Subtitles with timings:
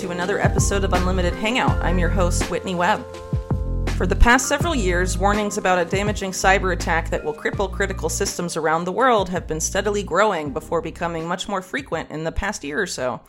[0.00, 1.78] to another episode of Unlimited Hangout.
[1.84, 3.04] I'm your host, Whitney Webb.
[3.98, 8.08] For the past several years, warnings about a damaging cyber attack that will cripple critical
[8.08, 12.32] systems around the world have been steadily growing before becoming much more frequent in the
[12.32, 13.20] past year or so.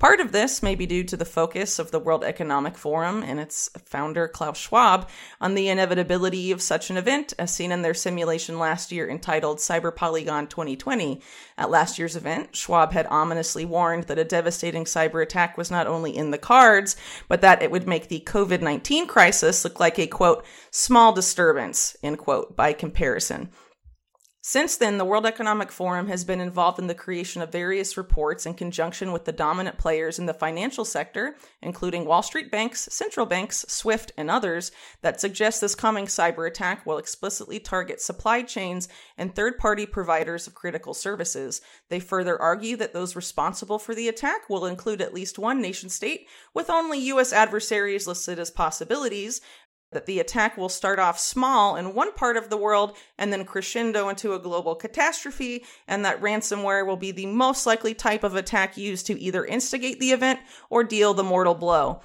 [0.00, 3.38] Part of this may be due to the focus of the World Economic Forum and
[3.38, 5.06] its founder, Klaus Schwab,
[5.42, 9.58] on the inevitability of such an event, as seen in their simulation last year entitled
[9.58, 11.20] Cyber Polygon 2020.
[11.58, 15.86] At last year's event, Schwab had ominously warned that a devastating cyber attack was not
[15.86, 16.96] only in the cards,
[17.28, 21.94] but that it would make the COVID 19 crisis look like a quote, small disturbance,
[22.02, 23.50] end quote, by comparison.
[24.42, 28.46] Since then, the World Economic Forum has been involved in the creation of various reports
[28.46, 33.26] in conjunction with the dominant players in the financial sector, including Wall Street banks, central
[33.26, 38.88] banks, SWIFT, and others, that suggest this coming cyber attack will explicitly target supply chains
[39.18, 41.60] and third party providers of critical services.
[41.90, 45.90] They further argue that those responsible for the attack will include at least one nation
[45.90, 47.34] state, with only U.S.
[47.34, 49.42] adversaries listed as possibilities,
[49.92, 53.44] that the attack will start off small in one part of the world and then
[53.44, 58.36] crescendo into a global catastrophe, and that ransomware will be the most likely type of
[58.36, 62.00] attack used to either instigate the event or deal the mortal blow.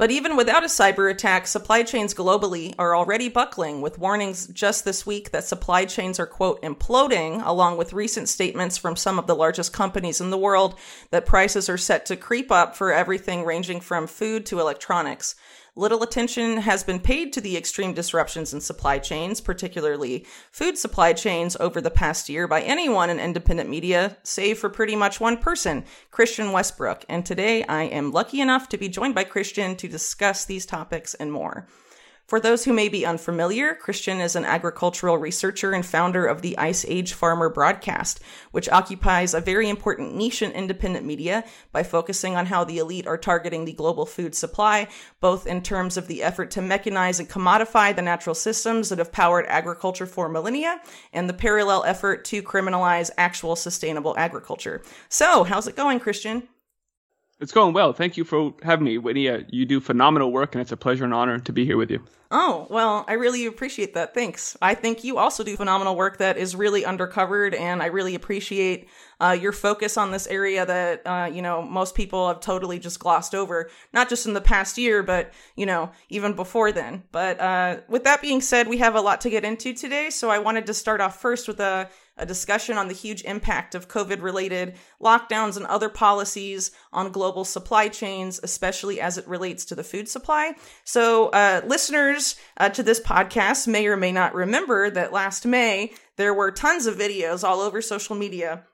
[0.00, 4.86] But even without a cyber attack, supply chains globally are already buckling, with warnings just
[4.86, 9.26] this week that supply chains are, quote, imploding, along with recent statements from some of
[9.26, 10.74] the largest companies in the world
[11.10, 15.34] that prices are set to creep up for everything ranging from food to electronics.
[15.80, 21.14] Little attention has been paid to the extreme disruptions in supply chains, particularly food supply
[21.14, 25.38] chains, over the past year by anyone in independent media, save for pretty much one
[25.38, 27.06] person, Christian Westbrook.
[27.08, 31.14] And today I am lucky enough to be joined by Christian to discuss these topics
[31.14, 31.66] and more.
[32.30, 36.56] For those who may be unfamiliar, Christian is an agricultural researcher and founder of the
[36.58, 38.20] Ice Age Farmer broadcast,
[38.52, 41.42] which occupies a very important niche in independent media
[41.72, 44.86] by focusing on how the elite are targeting the global food supply,
[45.18, 49.10] both in terms of the effort to mechanize and commodify the natural systems that have
[49.10, 50.80] powered agriculture for millennia,
[51.12, 54.82] and the parallel effort to criminalize actual sustainable agriculture.
[55.08, 56.46] So, how's it going, Christian?
[57.40, 57.94] It's going well.
[57.94, 59.28] Thank you for having me, Whitney.
[59.28, 61.90] Uh, you do phenomenal work, and it's a pleasure and honor to be here with
[61.90, 62.04] you.
[62.32, 64.14] Oh, well, I really appreciate that.
[64.14, 64.56] Thanks.
[64.62, 68.88] I think you also do phenomenal work that is really undercovered, and I really appreciate
[69.20, 73.00] uh, your focus on this area that, uh, you know, most people have totally just
[73.00, 77.02] glossed over, not just in the past year, but, you know, even before then.
[77.10, 80.30] But uh, with that being said, we have a lot to get into today, so
[80.30, 81.88] I wanted to start off first with a
[82.20, 87.44] a discussion on the huge impact of COVID related lockdowns and other policies on global
[87.44, 90.52] supply chains, especially as it relates to the food supply.
[90.84, 95.92] So, uh, listeners uh, to this podcast may or may not remember that last May,
[96.16, 98.64] there were tons of videos all over social media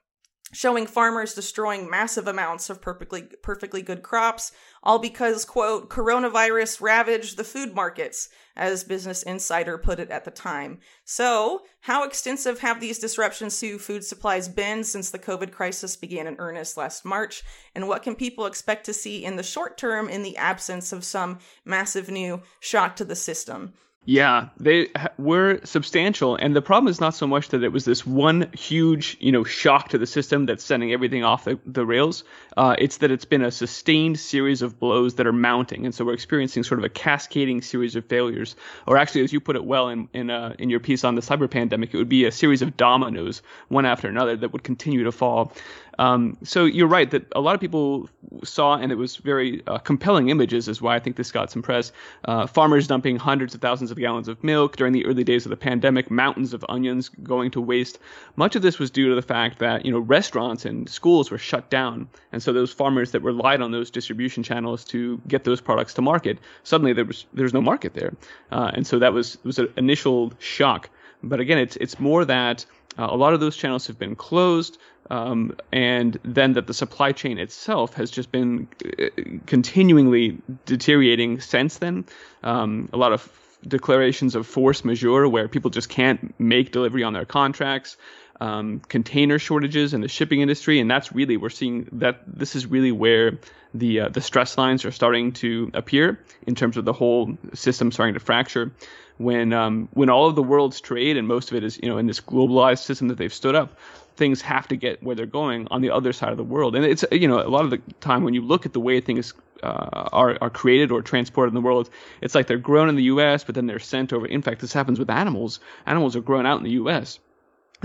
[0.52, 4.52] showing farmers destroying massive amounts of perfectly perfectly good crops
[4.82, 10.30] all because quote coronavirus ravaged the food markets as business insider put it at the
[10.30, 10.78] time.
[11.04, 16.26] So how extensive have these disruptions to food supplies been since the covid crisis began
[16.26, 17.42] in earnest last march?
[17.74, 21.04] And what can people expect to see in the short term in the absence of
[21.04, 23.74] some massive new shock to the system
[24.06, 28.06] yeah, they were substantial, and the problem is not so much that it was this
[28.06, 32.22] one huge, you know, shock to the system that's sending everything off the, the rails.
[32.56, 36.04] Uh, it's that it's been a sustained series of blows that are mounting, and so
[36.04, 38.54] we're experiencing sort of a cascading series of failures.
[38.86, 41.20] Or actually, as you put it well in in, uh, in your piece on the
[41.20, 45.02] cyber pandemic, it would be a series of dominoes, one after another, that would continue
[45.02, 45.52] to fall.
[45.98, 48.08] Um, so you're right that a lot of people
[48.44, 51.62] saw, and it was very uh, compelling images, is why I think this got some
[51.62, 51.92] press.
[52.24, 55.50] Uh, farmers dumping hundreds of thousands of gallons of milk during the early days of
[55.50, 57.98] the pandemic, mountains of onions going to waste.
[58.36, 61.38] Much of this was due to the fact that you know restaurants and schools were
[61.38, 65.60] shut down, and so those farmers that relied on those distribution channels to get those
[65.60, 68.14] products to market, suddenly there was there was no market there,
[68.52, 70.90] uh, and so that was was an initial shock.
[71.22, 72.66] But again, it's it's more that
[72.98, 74.78] uh, a lot of those channels have been closed
[75.10, 79.06] um, and then that the supply chain itself has just been uh,
[79.46, 82.04] continually deteriorating since then.
[82.42, 83.30] Um, a lot of
[83.66, 87.96] declarations of force majeure where people just can't make delivery on their contracts.
[88.38, 92.66] Um, container shortages in the shipping industry, and that's really we're seeing that this is
[92.66, 93.38] really where
[93.72, 97.92] the uh, the stress lines are starting to appear in terms of the whole system
[97.92, 98.72] starting to fracture.
[99.18, 101.98] When um, when all of the world's trade and most of it is you know
[101.98, 103.78] in this globalized system that they've stood up,
[104.16, 106.76] things have to get where they're going on the other side of the world.
[106.76, 109.00] And it's you know a lot of the time when you look at the way
[109.00, 109.32] things
[109.62, 111.90] uh, are are created or transported in the world,
[112.20, 113.44] it's like they're grown in the U.S.
[113.44, 114.26] but then they're sent over.
[114.26, 115.60] In fact, this happens with animals.
[115.86, 117.18] Animals are grown out in the U.S.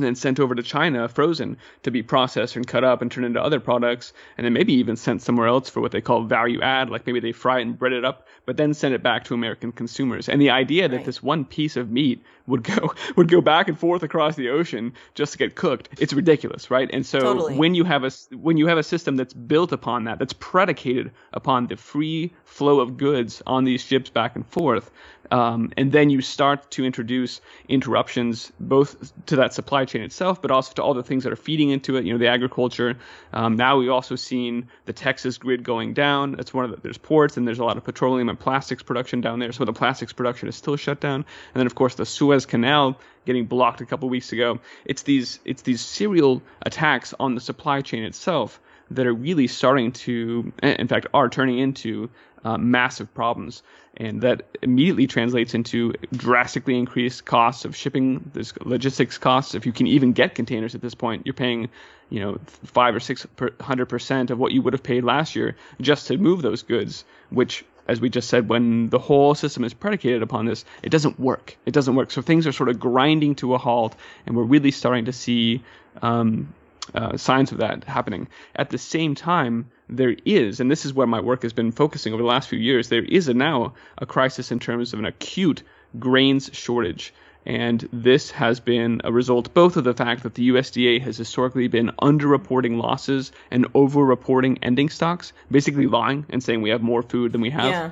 [0.01, 3.25] and then sent over to China frozen to be processed and cut up and turned
[3.25, 6.61] into other products, and then maybe even sent somewhere else for what they call value
[6.61, 9.23] add, like maybe they fry it and bread it up, but then send it back
[9.25, 10.27] to American consumers.
[10.27, 13.77] And the idea that this one piece of meat would go would go back and
[13.77, 16.89] forth across the ocean just to get cooked, it's ridiculous, right?
[16.91, 17.55] And so totally.
[17.55, 21.11] when you have a when you have a system that's built upon that, that's predicated
[21.33, 24.91] upon the free flow of goods on these ships back and forth,
[25.31, 27.39] um, and then you start to introduce
[27.69, 31.37] interruptions both to that supply chain itself, but also to all the things that are
[31.37, 32.05] feeding into it.
[32.05, 32.97] You know, the agriculture.
[33.31, 36.33] Um, now we've also seen the Texas grid going down.
[36.33, 39.21] That's one of the, there's ports and there's a lot of petroleum and plastics production
[39.21, 39.53] down there.
[39.53, 41.15] So the plastics production is still shut down.
[41.15, 44.59] And then of course the Suez Canal getting blocked a couple weeks ago.
[44.83, 48.59] It's these it's these serial attacks on the supply chain itself
[48.91, 52.09] that are really starting to, in fact, are turning into
[52.43, 53.63] uh, massive problems.
[53.97, 59.53] And that immediately translates into drastically increased costs of shipping, there's logistics costs.
[59.53, 61.69] If you can even get containers at this point, you're paying,
[62.09, 63.27] you know, five or six
[63.59, 67.03] hundred percent of what you would have paid last year just to move those goods,
[67.29, 71.19] which as we just said, when the whole system is predicated upon this, it doesn't
[71.19, 71.57] work.
[71.65, 72.11] It doesn't work.
[72.11, 73.95] So things are sort of grinding to a halt,
[74.25, 75.61] and we're really starting to see
[76.01, 76.53] um,
[76.95, 78.27] uh, signs of that happening.
[78.55, 82.13] At the same time, there is, and this is where my work has been focusing
[82.13, 85.05] over the last few years, there is a, now a crisis in terms of an
[85.05, 85.63] acute
[85.99, 87.13] grains shortage.
[87.45, 91.67] And this has been a result both of the fact that the USDA has historically
[91.67, 97.31] been underreporting losses and overreporting ending stocks, basically lying and saying we have more food
[97.31, 97.71] than we have.
[97.71, 97.89] Yeah.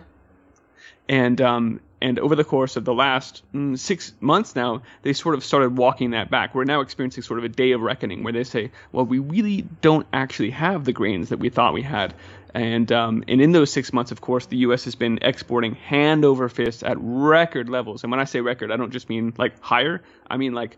[1.07, 5.35] And um, and over the course of the last mm, six months now, they sort
[5.35, 6.55] of started walking that back.
[6.55, 9.61] We're now experiencing sort of a day of reckoning where they say, well, we really
[9.81, 12.13] don't actually have the grains that we thought we had.
[12.53, 14.85] And um, and in those six months, of course, the U.S.
[14.85, 18.03] has been exporting hand over fist at record levels.
[18.03, 20.01] And when I say record, I don't just mean like higher.
[20.27, 20.77] I mean like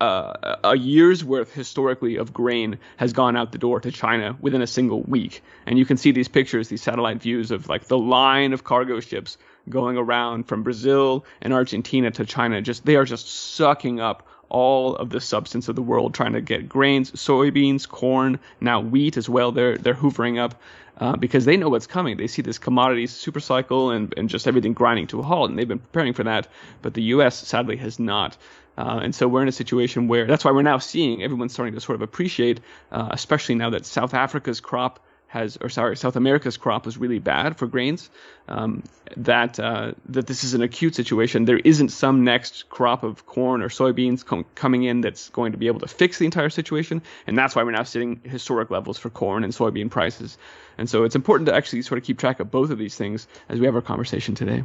[0.00, 4.62] uh, a year's worth historically of grain has gone out the door to China within
[4.62, 5.42] a single week.
[5.64, 9.00] And you can see these pictures, these satellite views of like the line of cargo
[9.00, 12.60] ships going around from Brazil and Argentina to China.
[12.62, 16.40] Just they are just sucking up all of the substance of the world, trying to
[16.40, 19.52] get grains, soybeans, corn, now wheat as well.
[19.52, 20.60] They're they're hoovering up
[20.98, 22.16] uh, because they know what's coming.
[22.16, 25.58] They see this commodities super cycle and and just everything grinding to a halt, and
[25.58, 26.48] they've been preparing for that.
[26.82, 27.36] But the U.S.
[27.36, 28.36] sadly has not.
[28.78, 31.74] Uh, and so we're in a situation where that's why we're now seeing everyone starting
[31.74, 32.60] to sort of appreciate,
[32.92, 37.18] uh, especially now that South Africa's crop has, or sorry, South America's crop was really
[37.18, 38.10] bad for grains.
[38.48, 38.84] Um,
[39.16, 41.44] that uh, that this is an acute situation.
[41.44, 45.58] There isn't some next crop of corn or soybeans com- coming in that's going to
[45.58, 48.98] be able to fix the entire situation, and that's why we're now sitting historic levels
[48.98, 50.38] for corn and soybean prices.
[50.78, 53.26] And so it's important to actually sort of keep track of both of these things
[53.48, 54.62] as we have our conversation today.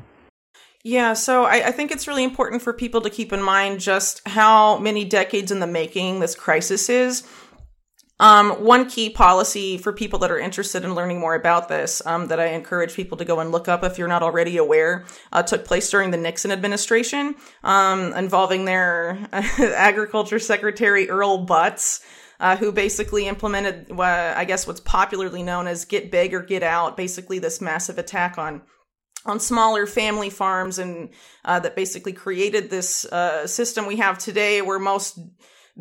[0.83, 4.27] Yeah, so I, I, think it's really important for people to keep in mind just
[4.27, 7.23] how many decades in the making this crisis is.
[8.21, 12.27] Um, one key policy for people that are interested in learning more about this um,
[12.27, 15.41] that I encourage people to go and look up if you're not already aware uh,
[15.41, 17.33] took place during the Nixon administration
[17.63, 21.99] um, involving their agriculture secretary Earl Butz.
[22.39, 26.63] Uh, who basically implemented, uh, I guess, what's popularly known as "get big or get
[26.63, 28.63] out." Basically, this massive attack on
[29.27, 31.09] on smaller family farms, and
[31.45, 35.19] uh, that basically created this uh, system we have today, where most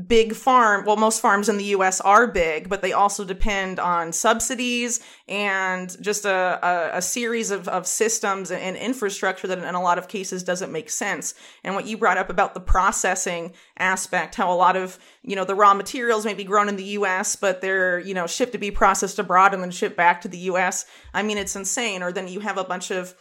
[0.07, 4.13] big farm well most farms in the US are big but they also depend on
[4.13, 9.83] subsidies and just a, a, a, series of, of systems and infrastructure that in a
[9.83, 11.35] lot of cases doesn't make sense.
[11.65, 15.45] And what you brought up about the processing aspect how a lot of you know
[15.45, 18.59] the raw materials may be grown in the US but they're you know shipped to
[18.59, 22.03] be processed abroad and then shipped back to the US I mean it's insane.
[22.03, 23.15] Or then you have a bunch of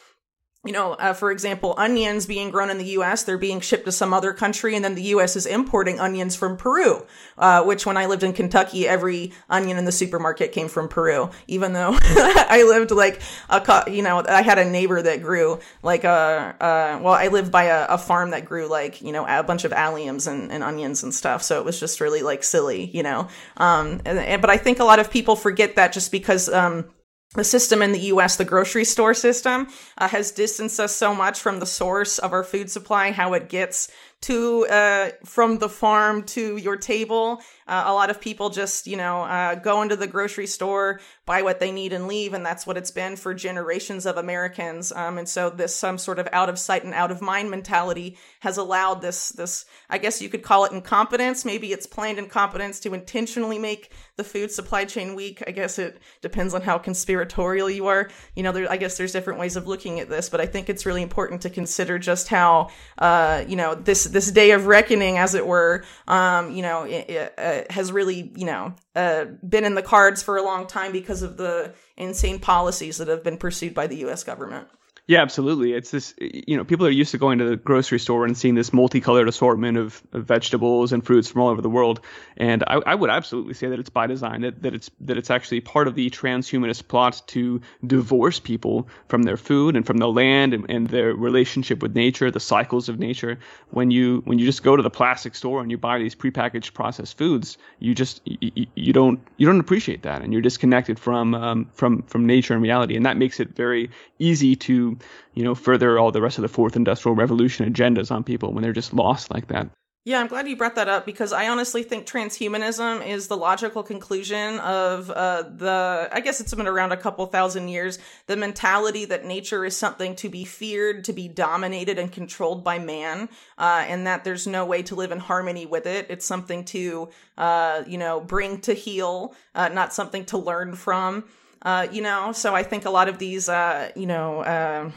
[0.66, 3.94] you know, uh, for example, onions being grown in the U.S., they're being shipped to
[3.94, 5.38] some other country, and then the U.S.
[5.38, 7.06] is importing onions from Peru.
[7.38, 11.30] Uh, which, when I lived in Kentucky, every onion in the supermarket came from Peru.
[11.48, 16.04] Even though I lived like a, you know, I had a neighbor that grew like
[16.04, 19.44] a, uh, well, I lived by a, a, farm that grew like you know a
[19.44, 21.42] bunch of alliums and, and, onions and stuff.
[21.42, 23.30] So it was just really like silly, you know.
[23.56, 26.90] Um, and, and, but I think a lot of people forget that just because um
[27.36, 29.68] the system in the US, the grocery store system,
[29.98, 33.50] uh, has distanced us so much from the source of our food supply, how it
[33.50, 33.90] gets
[34.22, 37.42] to uh, from the farm to your table.
[37.68, 41.42] Uh, a lot of people just, you know, uh, go into the grocery store, buy
[41.42, 44.92] what they need, and leave, and that's what it's been for generations of Americans.
[44.92, 48.18] Um, and so this some sort of out of sight and out of mind mentality
[48.42, 51.46] has allowed this this I guess you could call it incompetence.
[51.46, 55.42] Maybe it's planned incompetence to intentionally make the food supply chain weak.
[55.48, 58.10] I guess it depends on how conspiratorial you are.
[58.36, 60.70] You know, there, I guess there's different ways of looking at this, but I think
[60.70, 65.18] it's really important to consider just how, uh, you know, this this day of reckoning,
[65.18, 69.66] as it were, um, you know, it, it, uh, has really you know uh, been
[69.66, 73.38] in the cards for a long time because of the insane policies that have been
[73.38, 74.24] pursued by the U.S.
[74.24, 74.68] government.
[75.10, 75.74] Yeah, absolutely.
[75.74, 78.54] It's this, you know, people are used to going to the grocery store and seeing
[78.54, 82.02] this multicolored assortment of, of vegetables and fruits from all over the world.
[82.38, 85.32] And I, I, would absolutely say that it's by design, that, that it's that it's
[85.32, 90.08] actually part of the transhumanist plot to divorce people from their food and from the
[90.08, 93.40] land and, and their relationship with nature, the cycles of nature.
[93.72, 96.76] When you when you just go to the plastic store and you buy these prepackaged
[96.76, 101.34] processed foods, you just you, you don't you don't appreciate that, and you're disconnected from
[101.34, 103.90] um, from from nature and reality, and that makes it very
[104.20, 104.98] easy to
[105.34, 108.62] you know, further all the rest of the fourth industrial revolution agendas on people when
[108.62, 109.70] they're just lost like that.
[110.06, 113.84] Yeah, I'm glad you brought that up because I honestly think transhumanism is the logical
[113.84, 116.10] conclusion of uh, the.
[116.12, 118.00] I guess it's been around a couple thousand years.
[118.28, 122.80] The mentality that nature is something to be feared, to be dominated and controlled by
[122.80, 126.08] man, uh, and that there's no way to live in harmony with it.
[126.10, 131.26] It's something to, uh, you know, bring to heal, uh, not something to learn from.
[131.62, 134.92] Uh, you know, so I think a lot of these, uh, you know, uh,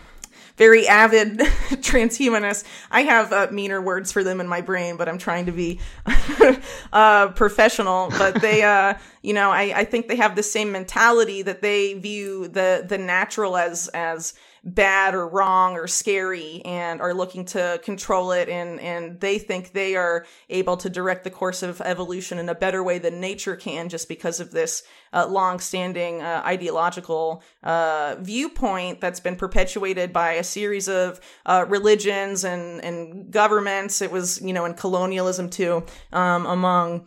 [0.57, 2.65] very avid transhumanists.
[2.91, 5.81] I have uh, meaner words for them in my brain, but I'm trying to be
[6.93, 8.11] uh, professional.
[8.11, 11.95] But they, uh, you know, I, I think they have the same mentality that they
[11.95, 17.81] view the the natural as as bad or wrong or scary and are looking to
[17.83, 18.49] control it.
[18.49, 22.55] And and they think they are able to direct the course of evolution in a
[22.55, 29.01] better way than nature can just because of this uh, long-standing uh, ideological uh, viewpoint
[29.01, 34.01] that's been perpetuated by a series of uh, religions and and governments.
[34.01, 37.07] It was you know in colonialism too um, among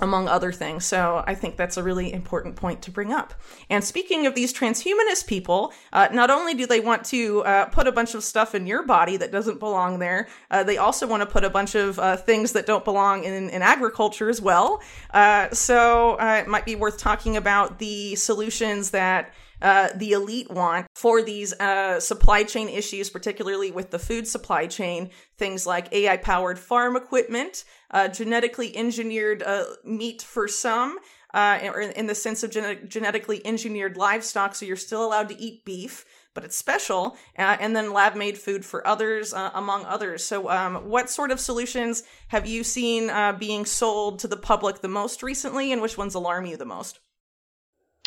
[0.00, 0.84] among other things.
[0.84, 3.34] So I think that's a really important point to bring up.
[3.70, 7.86] And speaking of these transhumanist people, uh, not only do they want to uh, put
[7.86, 11.22] a bunch of stuff in your body that doesn't belong there, uh, they also want
[11.22, 14.82] to put a bunch of uh, things that don't belong in, in agriculture as well.
[15.14, 19.32] Uh, so uh, it might be worth talking about the solutions that
[19.62, 24.66] uh, the elite want for these uh, supply chain issues, particularly with the food supply
[24.66, 25.10] chain.
[25.38, 30.98] Things like AI powered farm equipment, uh, genetically engineered uh, meat for some,
[31.34, 35.40] uh, or in the sense of gen- genetically engineered livestock, so you're still allowed to
[35.40, 36.04] eat beef.
[36.34, 40.22] But it's special, uh, and then lab made food for others, among others.
[40.22, 44.88] So, um, what sort of solutions have you seen being sold to the public the
[44.88, 47.00] most recently, and which ones alarm you the most?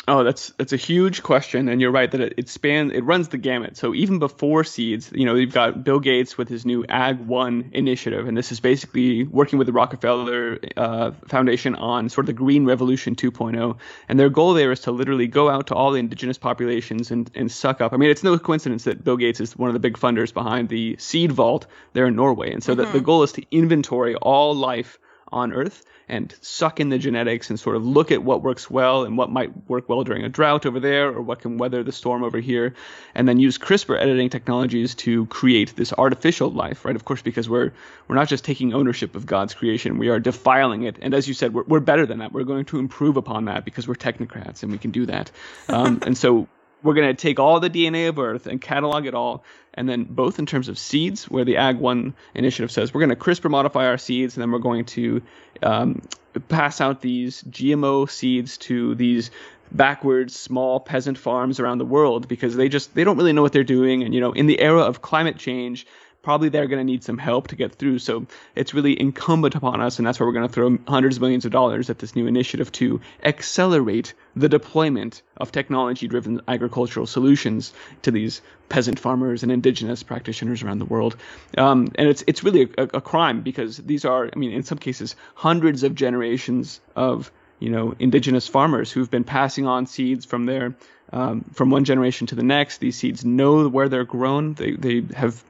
[0.08, 3.28] Oh, that's that's a huge question, and you're right that it, it spans it runs
[3.28, 3.76] the gamut.
[3.76, 7.70] So even before seeds, you know, you've got Bill Gates with his new Ag One
[7.74, 12.32] initiative, and this is basically working with the Rockefeller uh, Foundation on sort of the
[12.32, 13.76] Green Revolution 2.0.
[14.08, 17.30] And their goal there is to literally go out to all the indigenous populations and,
[17.34, 17.92] and suck up.
[17.92, 20.70] I mean, it's no coincidence that Bill Gates is one of the big funders behind
[20.70, 22.90] the Seed Vault there in Norway, and so mm-hmm.
[22.90, 24.98] the, the goal is to inventory all life
[25.32, 29.04] on Earth and suck in the genetics and sort of look at what works well
[29.04, 31.92] and what might work well during a drought over there or what can weather the
[31.92, 32.74] storm over here,
[33.14, 36.96] and then use CRISPR editing technologies to create this artificial life, right?
[36.96, 37.72] Of course, because we're
[38.08, 40.98] we're not just taking ownership of God's creation, we are defiling it.
[41.00, 42.32] And as you said, we're, we're better than that.
[42.32, 45.30] We're going to improve upon that because we're technocrats and we can do that.
[45.68, 46.48] Um, and so
[46.82, 49.44] we're going to take all the DNA of Earth and catalog it all,
[49.74, 53.10] and then both in terms of seeds, where the Ag One initiative says we're going
[53.10, 55.22] to CRISPR modify our seeds, and then we're going to
[55.62, 56.02] um,
[56.48, 59.30] pass out these GMO seeds to these
[59.72, 63.52] backwards small peasant farms around the world because they just they don't really know what
[63.52, 64.02] they're doing.
[64.02, 65.86] And you know in the era of climate change
[66.22, 67.98] probably they're going to need some help to get through.
[67.98, 71.22] So it's really incumbent upon us, and that's where we're going to throw hundreds of
[71.22, 77.06] millions of dollars at this new initiative to accelerate the deployment of technology driven agricultural
[77.06, 77.72] solutions
[78.02, 81.16] to these peasant farmers and indigenous practitioners around the world.
[81.56, 84.78] Um, and it's, it's really a, a crime because these are, I mean, in some
[84.78, 90.46] cases, hundreds of generations of you know, indigenous farmers who've been passing on seeds from
[90.46, 90.74] their
[91.12, 92.78] um, from one generation to the next.
[92.78, 94.54] These seeds know where they're grown.
[94.54, 95.42] They they have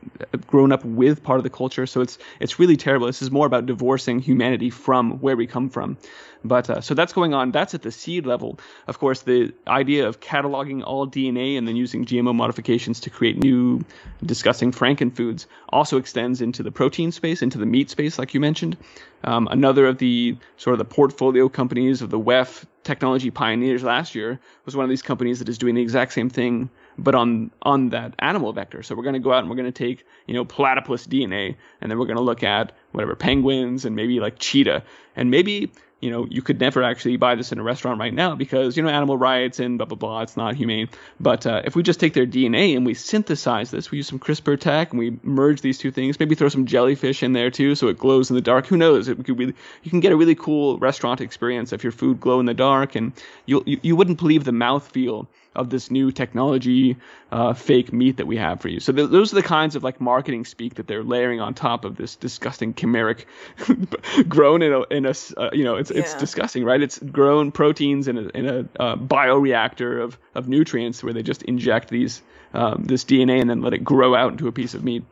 [0.46, 1.86] grown up with part of the culture.
[1.86, 3.06] So it's it's really terrible.
[3.06, 5.98] This is more about divorcing humanity from where we come from.
[6.42, 7.52] But uh, so that's going on.
[7.52, 8.58] That's at the seed level.
[8.86, 13.36] Of course, the idea of cataloging all DNA and then using GMO modifications to create
[13.36, 13.84] new
[14.24, 18.78] disgusting frankenfoods also extends into the protein space, into the meat space, like you mentioned.
[19.22, 24.14] Um, another of the sort of the portfolio companies of the WEF technology pioneers last
[24.14, 27.50] year was one of these companies that is doing the exact same thing, but on
[27.62, 28.82] on that animal vector.
[28.82, 31.56] So we're going to go out and we're going to take you know platypus DNA,
[31.80, 34.82] and then we're going to look at whatever penguins and maybe like cheetah,
[35.16, 38.34] and maybe you know, you could never actually buy this in a restaurant right now
[38.34, 40.22] because, you know, animal rights and blah, blah, blah.
[40.22, 40.88] It's not humane.
[41.20, 44.18] But uh, if we just take their DNA and we synthesize this, we use some
[44.18, 47.74] CRISPR tech and we merge these two things, maybe throw some jellyfish in there too
[47.74, 48.66] so it glows in the dark.
[48.66, 49.08] Who knows?
[49.08, 52.40] It could really, you can get a really cool restaurant experience if your food glow
[52.40, 53.12] in the dark and
[53.44, 56.96] you, you, you wouldn't believe the mouth feel of this new technology
[57.32, 58.78] uh, fake meat that we have for you.
[58.78, 61.84] So th- those are the kinds of like marketing speak that they're layering on top
[61.84, 63.24] of this disgusting chimeric
[64.28, 66.00] grown in a in a uh, you know it's yeah.
[66.00, 66.80] it's disgusting, right?
[66.80, 71.42] It's grown proteins in a in a uh, bioreactor of of nutrients where they just
[71.42, 72.22] inject these
[72.54, 75.04] um, this DNA and then let it grow out into a piece of meat.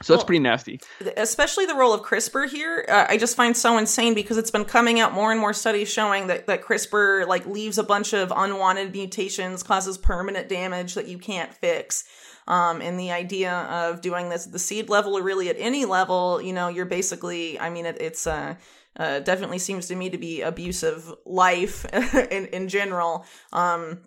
[0.00, 0.80] So that's well, pretty nasty.
[1.16, 4.64] Especially the role of CRISPR here, uh, I just find so insane because it's been
[4.64, 8.32] coming out more and more studies showing that, that CRISPR like leaves a bunch of
[8.34, 12.04] unwanted mutations, causes permanent damage that you can't fix.
[12.48, 15.84] Um, and the idea of doing this at the seed level or really at any
[15.84, 18.56] level, you know, you're basically, I mean, it, it's uh,
[18.96, 21.84] uh, definitely seems to me to be abusive life
[22.30, 23.24] in in general.
[23.52, 24.00] Um,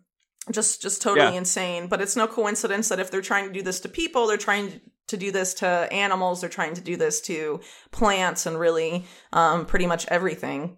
[0.51, 1.39] just just totally yeah.
[1.39, 4.37] insane but it's no coincidence that if they're trying to do this to people they're
[4.37, 6.41] trying to do this to animals.
[6.41, 10.77] They're trying to do this to plants and really um, pretty much everything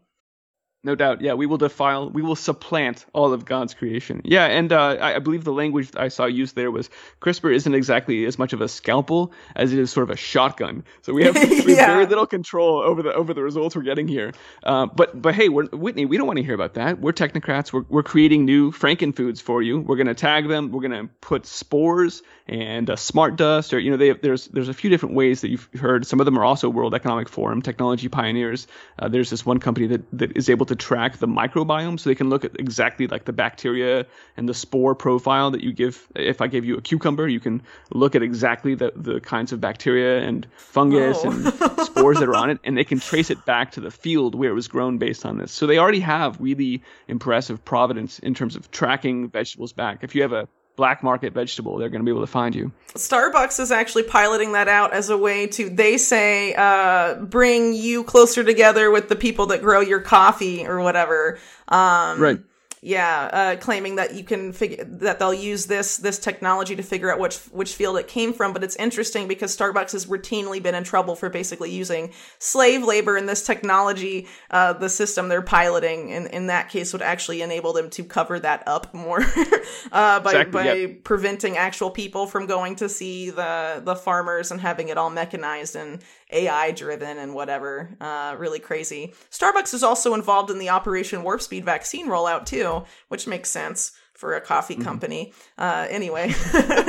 [0.87, 1.21] no doubt.
[1.21, 4.21] Yeah, we will defile, we will supplant all of God's creation.
[4.23, 6.89] Yeah, and uh, I, I, believe the language I saw used there was
[7.21, 10.85] CRISPR isn't exactly as much of a scalpel as it is sort of a shotgun.
[11.01, 14.07] So we have, we have very little control over the over the results we're getting
[14.07, 14.31] here.
[14.63, 16.99] Uh, but but hey, Whitney, we don't want to hear about that.
[16.99, 17.73] We're technocrats.
[17.73, 19.81] We're we're creating new frankenfoods for you.
[19.81, 20.71] We're gonna tag them.
[20.71, 24.73] We're gonna put spores and uh, smart dust, or you know, they there's there's a
[24.73, 26.07] few different ways that you've heard.
[26.07, 28.67] Some of them are also World Economic Forum technology pioneers.
[28.97, 32.15] Uh, there's this one company that that is able to track the microbiome, so they
[32.15, 34.05] can look at exactly like the bacteria
[34.37, 36.07] and the spore profile that you give.
[36.15, 39.59] If I gave you a cucumber, you can look at exactly the the kinds of
[39.59, 41.31] bacteria and fungus oh.
[41.31, 41.53] and
[41.85, 44.49] spores that are on it, and they can trace it back to the field where
[44.49, 45.51] it was grown based on this.
[45.51, 50.03] So they already have really impressive providence in terms of tracking vegetables back.
[50.03, 52.71] If you have a black market vegetable, they're going to be able to find you.
[52.93, 58.05] Starbucks is actually piloting that out as a way to, they say, uh, bring you
[58.05, 61.37] closer together with the people that grow your coffee or whatever.
[61.67, 62.39] Um, right
[62.81, 67.11] yeah, uh, claiming that you can figure that they'll use this this technology to figure
[67.11, 68.53] out which which field it came from.
[68.53, 73.17] But it's interesting because Starbucks has routinely been in trouble for basically using slave labor,
[73.17, 77.73] in this technology, uh, the system they're piloting, in in that case, would actually enable
[77.73, 79.21] them to cover that up more
[79.91, 81.03] uh, by exactly, by yep.
[81.03, 85.75] preventing actual people from going to see the the farmers and having it all mechanized
[85.75, 87.95] and AI driven and whatever.
[87.99, 89.13] Uh, really crazy.
[89.31, 93.93] Starbucks is also involved in the Operation Warp Speed vaccine rollout too, which makes sense
[94.13, 94.83] for a coffee mm-hmm.
[94.83, 95.33] company.
[95.57, 95.61] Mm-hmm.
[95.61, 96.33] Uh, anyway,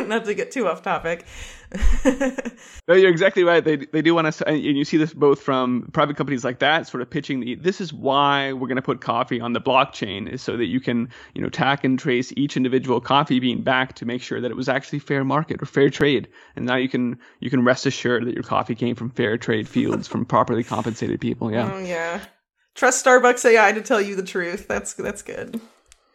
[0.09, 1.25] not to get too off topic.
[2.89, 3.63] no, you're exactly right.
[3.63, 6.87] They they do want to, and you see this both from private companies like that,
[6.87, 7.55] sort of pitching the.
[7.57, 10.81] This is why we're going to put coffee on the blockchain, is so that you
[10.81, 14.51] can, you know, track and trace each individual coffee bean back to make sure that
[14.51, 16.29] it was actually fair market or fair trade.
[16.57, 19.69] And now you can you can rest assured that your coffee came from fair trade
[19.69, 21.53] fields from properly compensated people.
[21.53, 21.71] Yeah.
[21.73, 22.21] Oh yeah.
[22.75, 24.69] Trust Starbucks AI to tell you the truth.
[24.69, 25.61] That's that's good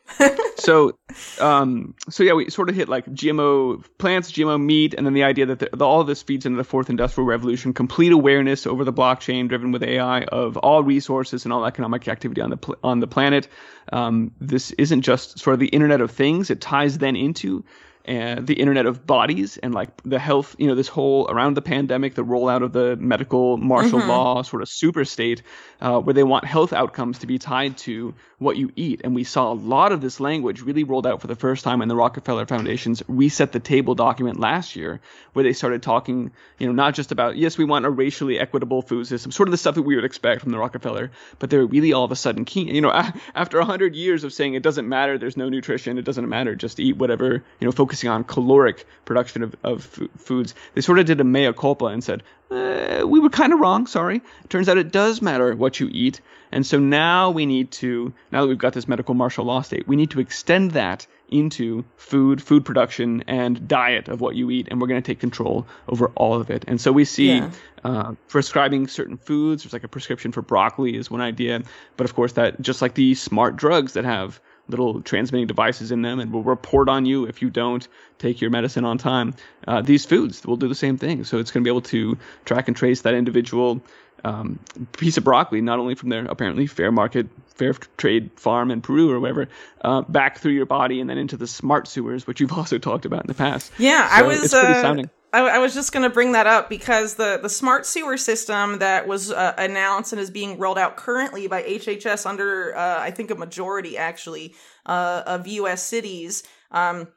[0.58, 0.98] so,
[1.39, 5.24] um, so yeah, we sort of hit like GMO plants, GMO meat, and then the
[5.24, 8.68] idea that the, the, all of this feeds into the fourth industrial revolution, complete awareness
[8.68, 12.58] over the blockchain, driven with AI, of all resources and all economic activity on the
[12.58, 13.48] pl- on the planet.
[13.92, 17.63] Um, this isn't just sort of the Internet of Things; it ties then into
[18.06, 21.62] and the internet of bodies and like the health you know this whole around the
[21.62, 24.10] pandemic the rollout of the medical martial mm-hmm.
[24.10, 25.42] law sort of super state
[25.80, 29.24] uh, where they want health outcomes to be tied to what you eat and we
[29.24, 31.96] saw a lot of this language really rolled out for the first time in the
[31.96, 35.00] rockefeller foundation's reset the table document last year
[35.32, 38.82] where they started talking you know not just about yes we want a racially equitable
[38.82, 41.66] food system sort of the stuff that we would expect from the rockefeller but they're
[41.66, 42.92] really all of a sudden keen you know
[43.36, 46.82] after 100 years of saying it doesn't matter there's no nutrition it doesn't matter just
[46.82, 50.97] eat whatever you know focus focusing on caloric production of, of f- foods, they sort
[50.97, 54.17] of did a mea culpa and said, eh, we were kind of wrong, sorry.
[54.43, 56.19] It turns out it does matter what you eat.
[56.51, 59.88] And so now we need to, now that we've got this medical martial law state,
[59.88, 64.67] we need to extend that into food, food production, and diet of what you eat,
[64.71, 66.65] and we're going to take control over all of it.
[66.67, 67.51] And so we see yeah.
[67.84, 69.63] uh, prescribing certain foods.
[69.63, 71.62] There's like a prescription for broccoli is one idea,
[71.95, 76.02] but of course that just like the smart drugs that have little transmitting devices in
[76.02, 79.36] them and will report on you if you don't take your medicine on time.
[79.67, 81.23] Uh, these foods will do the same thing.
[81.23, 83.82] So it's going to be able to track and trace that individual
[84.23, 84.60] um,
[84.93, 89.12] piece of broccoli, not only from their apparently fair market, fair trade farm in Peru
[89.12, 89.49] or whatever,
[89.82, 93.06] uh, back through your body and then into the smart sewers, which you've also talked
[93.06, 93.71] about in the past.
[93.78, 94.43] Yeah, so I was.
[94.43, 95.10] It's pretty uh, sounding.
[95.34, 98.80] I, I was just going to bring that up because the, the smart sewer system
[98.80, 103.10] that was uh, announced and is being rolled out currently by HHS under, uh, I
[103.10, 104.54] think, a majority actually
[104.86, 105.84] uh, of U.S.
[105.84, 106.43] cities.
[106.72, 107.08] Um,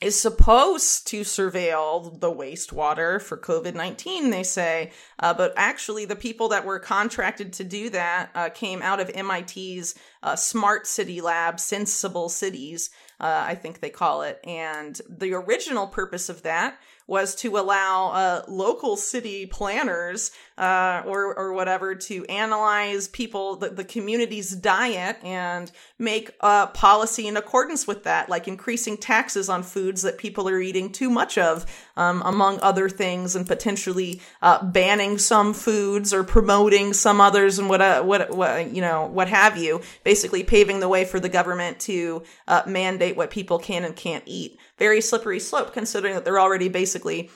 [0.00, 4.90] is supposed to surveil the wastewater for COVID 19, they say.
[5.20, 9.14] Uh, but actually, the people that were contracted to do that uh, came out of
[9.14, 14.38] MIT's uh, Smart City Lab, Senseable Cities, I think they call it.
[14.44, 21.34] And the original purpose of that was to allow uh, local city planners uh, or
[21.34, 27.86] or whatever to analyze people the, the community's diet and make a policy in accordance
[27.86, 32.22] with that, like increasing taxes on foods that people are eating too much of, um,
[32.24, 37.80] among other things, and potentially uh, banning some foods or promoting some others and what
[37.80, 39.80] uh, what what you know what have you.
[40.04, 44.24] Basically, paving the way for the government to uh, mandate what people can and can't
[44.26, 44.56] eat.
[44.78, 47.30] Very slippery slope, considering that they're already basically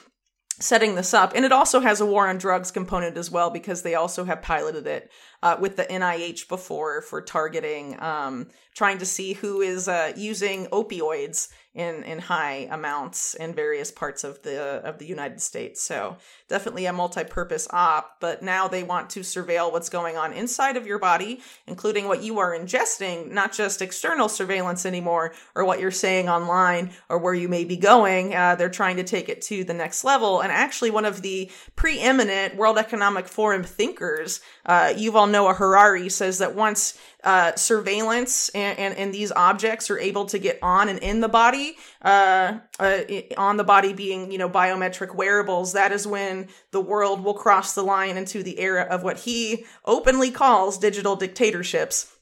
[0.59, 1.33] setting this up.
[1.35, 4.41] And it also has a war on drugs component as well because they also have
[4.41, 9.87] piloted it uh, with the NIH before for targeting, um, trying to see who is
[9.87, 15.41] uh, using opioids in in high amounts in various parts of the of the United
[15.41, 15.81] States.
[15.81, 16.17] So
[16.49, 18.17] definitely a multi-purpose op.
[18.19, 22.23] But now they want to surveil what's going on inside of your body, including what
[22.23, 27.33] you are ingesting, not just external surveillance anymore, or what you're saying online, or where
[27.33, 28.35] you may be going.
[28.35, 30.41] Uh, they're trying to take it to the next level.
[30.41, 36.39] And actually, one of the preeminent World Economic Forum thinkers, uh, Yuval Noah Harari, says
[36.39, 40.99] that once uh, surveillance and, and, and, these objects are able to get on and
[40.99, 42.99] in the body, uh, uh,
[43.35, 46.38] on the body being, you know, biometric wearables, that is when
[46.71, 51.15] the world will cross the line into the era of what he openly calls digital
[51.15, 52.15] dictatorships.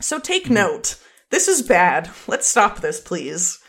[0.00, 0.54] So take mm-hmm.
[0.54, 0.96] note.
[1.30, 2.10] This is bad.
[2.26, 3.60] Let's stop this, please.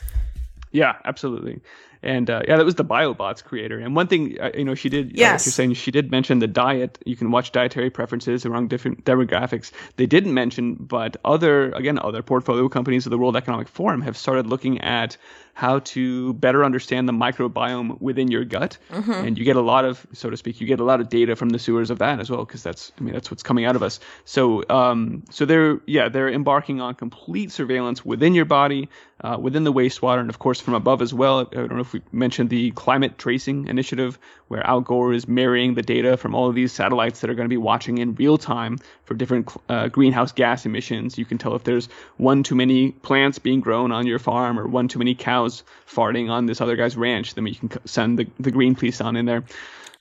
[0.71, 1.61] Yeah, absolutely.
[2.03, 3.77] And uh, yeah, that was the Biobot's creator.
[3.77, 5.19] And one thing, uh, you know, she did, yes.
[5.19, 6.97] Uh, like you're saying, she did mention the diet.
[7.05, 9.71] You can watch dietary preferences around different demographics.
[9.97, 14.17] They didn't mention, but other, again, other portfolio companies of the World Economic Forum have
[14.17, 15.17] started looking at
[15.53, 18.77] how to better understand the microbiome within your gut.
[18.89, 19.11] Mm-hmm.
[19.11, 21.35] And you get a lot of, so to speak, you get a lot of data
[21.35, 23.75] from the sewers of that as well, because that's, I mean, that's what's coming out
[23.75, 23.99] of us.
[24.25, 28.89] So, um, so they're, yeah, they're embarking on complete surveillance within your body,
[29.23, 31.41] uh, within the wastewater, and of course from above as well.
[31.41, 35.75] I don't know if we mentioned the climate tracing initiative, where Al Gore is marrying
[35.75, 38.37] the data from all of these satellites that are going to be watching in real
[38.37, 41.17] time for different uh, greenhouse gas emissions.
[41.17, 44.67] You can tell if there's one too many plants being grown on your farm or
[44.67, 47.35] one too many cows farting on this other guy's ranch.
[47.35, 49.43] Then you can send the, the green police on in there.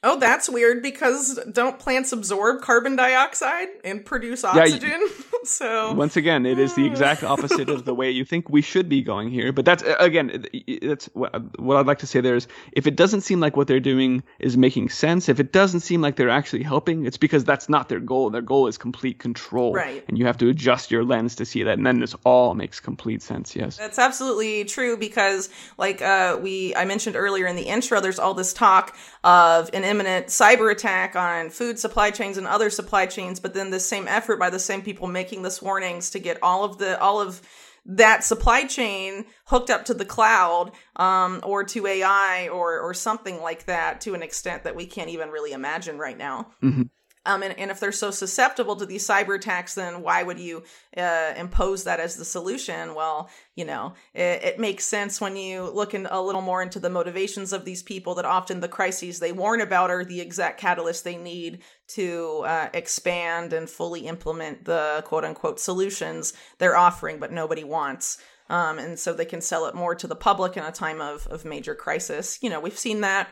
[0.02, 4.90] Oh, that's weird because don't plants absorb carbon dioxide and produce oxygen?
[4.90, 8.62] Yeah, so once again, it is the exact opposite of the way you think we
[8.62, 9.53] should be going here.
[9.53, 10.44] But that's again,
[10.83, 12.20] that's what, I'd like to say.
[12.20, 15.53] There is, if it doesn't seem like what they're doing is making sense, if it
[15.53, 18.31] doesn't seem like they're actually helping, it's because that's not their goal.
[18.31, 20.05] Their goal is complete control, right?
[20.09, 22.81] And you have to adjust your lens to see that, and then this all makes
[22.81, 23.57] complete sense.
[23.57, 28.18] Yes, that's absolutely true because, like uh, we I mentioned earlier in the intro, there's
[28.18, 33.06] all this talk of an imminent cyber attack on food supply chains and other supply
[33.06, 36.38] chains, but then the same effort by the same people making this warnings to get
[36.42, 37.42] all of the all of
[37.87, 43.40] that supply chain hooked up to the cloud um, or to AI or or something
[43.40, 46.48] like that to an extent that we can't even really imagine right now.
[46.62, 46.83] Mm-hmm.
[47.26, 50.62] Um, and, and if they're so susceptible to these cyber attacks, then why would you
[50.96, 52.94] uh, impose that as the solution?
[52.94, 56.80] Well, you know, it, it, makes sense when you look in a little more into
[56.80, 60.59] the motivations of these people that often the crises they warn about are the exact
[60.59, 67.18] catalyst they need to uh, expand and fully implement the quote unquote solutions they're offering,
[67.18, 68.16] but nobody wants.
[68.50, 71.26] Um, and so they can sell it more to the public in a time of,
[71.28, 72.37] of major crisis.
[72.42, 73.28] You know, we've seen that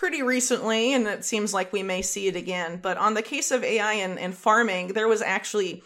[0.00, 2.80] pretty recently, and it seems like we may see it again.
[2.82, 5.82] But on the case of AI and, and farming, there was actually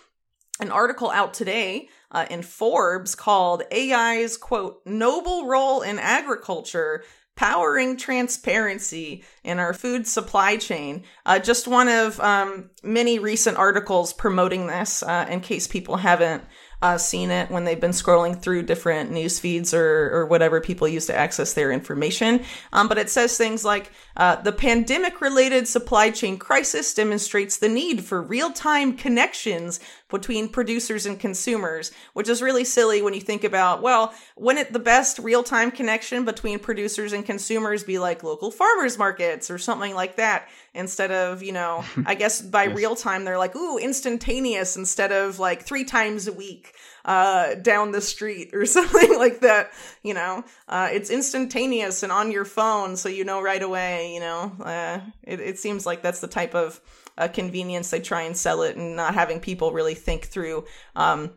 [0.60, 7.02] an article out today uh, in Forbes called AI's quote, noble role in agriculture
[7.34, 11.02] powering transparency in our food supply chain.
[11.26, 16.44] Uh, just one of um, many recent articles promoting this, uh, in case people haven't
[16.84, 20.86] uh, seen it when they've been scrolling through different news feeds or, or whatever people
[20.86, 22.44] use to access their information.
[22.74, 27.68] Um, but it says things like uh, the pandemic related supply chain crisis demonstrates the
[27.68, 33.20] need for real time connections between producers and consumers, which is really silly when you
[33.20, 38.22] think about, well, wouldn't the best real time connection between producers and consumers be like
[38.22, 40.48] local farmers markets or something like that?
[40.74, 42.76] Instead of, you know, I guess by yes.
[42.76, 47.92] real time, they're like, ooh, instantaneous instead of like three times a week uh, down
[47.92, 49.70] the street or something like that.
[50.02, 54.14] You know, uh, it's instantaneous and on your phone, so you know right away.
[54.14, 56.80] You know, uh, it, it seems like that's the type of
[57.16, 60.64] uh, convenience they try and sell it, and not having people really think through.
[60.96, 61.32] Um,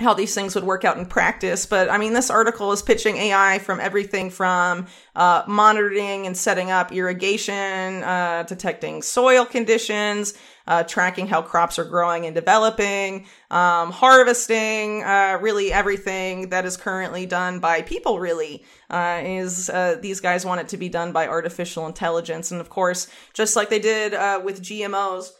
[0.00, 1.66] how these things would work out in practice.
[1.66, 6.70] But I mean, this article is pitching AI from everything from uh, monitoring and setting
[6.70, 10.34] up irrigation, uh, detecting soil conditions,
[10.70, 16.78] uh, tracking how crops are growing and developing, um, harvesting, uh, really everything that is
[16.78, 18.18] currently done by people.
[18.18, 22.60] Really, uh, is uh, these guys want it to be done by artificial intelligence, and
[22.60, 24.12] of course, just like they did
[24.44, 25.32] with GMOs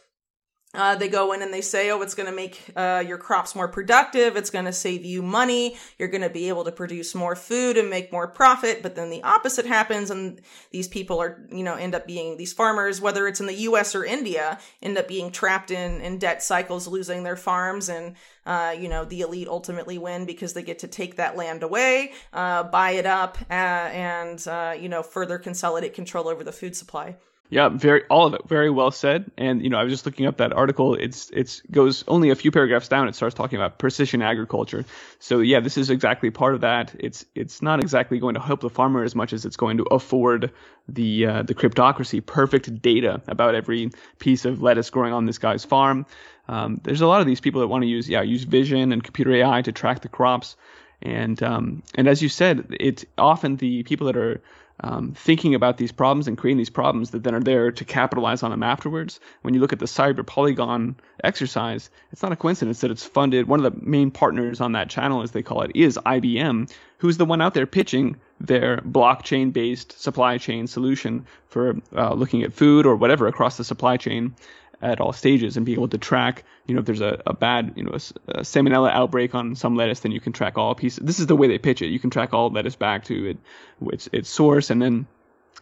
[0.73, 3.55] uh, they go in and they say, oh, it's going to make uh, your crops
[3.55, 4.37] more productive.
[4.37, 5.75] It's going to save you money.
[5.99, 8.81] You're going to be able to produce more food and make more profit.
[8.81, 10.39] But then the opposite happens, and
[10.71, 13.95] these people are, you know, end up being these farmers, whether it's in the U.S.
[13.95, 18.73] or India, end up being trapped in in debt cycles, losing their farms, and uh,
[18.77, 22.63] you know, the elite ultimately win because they get to take that land away, uh,
[22.63, 27.17] buy it up, uh, and uh, you know, further consolidate control over the food supply.
[27.51, 29.29] Yeah, very all of it very well said.
[29.37, 30.95] And you know, I was just looking up that article.
[30.95, 33.09] It's it's goes only a few paragraphs down.
[33.09, 34.85] It starts talking about precision agriculture.
[35.19, 36.95] So yeah, this is exactly part of that.
[36.97, 39.83] It's it's not exactly going to help the farmer as much as it's going to
[39.83, 40.53] afford
[40.87, 45.65] the uh, the cryptocracy perfect data about every piece of lettuce growing on this guy's
[45.65, 46.05] farm.
[46.47, 49.03] Um, there's a lot of these people that want to use yeah use vision and
[49.03, 50.55] computer AI to track the crops.
[51.01, 54.41] And um, and as you said, it's often the people that are
[54.81, 58.43] um, thinking about these problems and creating these problems that then are there to capitalize
[58.43, 59.19] on them afterwards.
[59.43, 63.47] When you look at the Cyber Polygon exercise, it's not a coincidence that it's funded.
[63.47, 67.17] One of the main partners on that channel, as they call it, is IBM, who's
[67.17, 72.53] the one out there pitching their blockchain based supply chain solution for uh, looking at
[72.53, 74.35] food or whatever across the supply chain
[74.81, 77.73] at all stages and being able to track, you know, if there's a, a bad,
[77.75, 81.03] you know, a, a, salmonella outbreak on some lettuce, then you can track all pieces.
[81.03, 81.87] This is the way they pitch it.
[81.87, 83.37] You can track all lettuce back to it,
[83.81, 85.07] its, its source, and then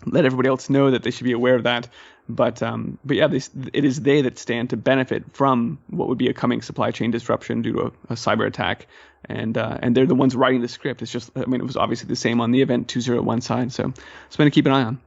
[0.06, 1.88] let everybody else know that they should be aware of that.
[2.32, 3.42] But um, but yeah, they,
[3.74, 7.10] it is they that stand to benefit from what would be a coming supply chain
[7.10, 8.86] disruption due to a, a cyber attack,
[9.26, 11.02] and uh, and they're the ones writing the script.
[11.02, 13.88] It's just I mean it was obviously the same on the event 201 side, so
[13.88, 15.02] it's something to keep an eye on.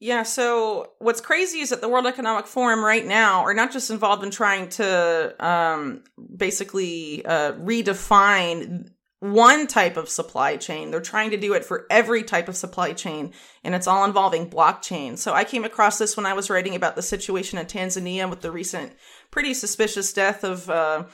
[0.00, 3.90] Yeah, so what's crazy is that the World Economic Forum right now are not just
[3.90, 6.04] involved in trying to um,
[6.36, 10.92] basically uh, redefine one type of supply chain.
[10.92, 13.32] They're trying to do it for every type of supply chain,
[13.64, 15.18] and it's all involving blockchain.
[15.18, 18.40] So I came across this when I was writing about the situation in Tanzania with
[18.40, 18.92] the recent
[19.32, 21.04] pretty suspicious death of uh,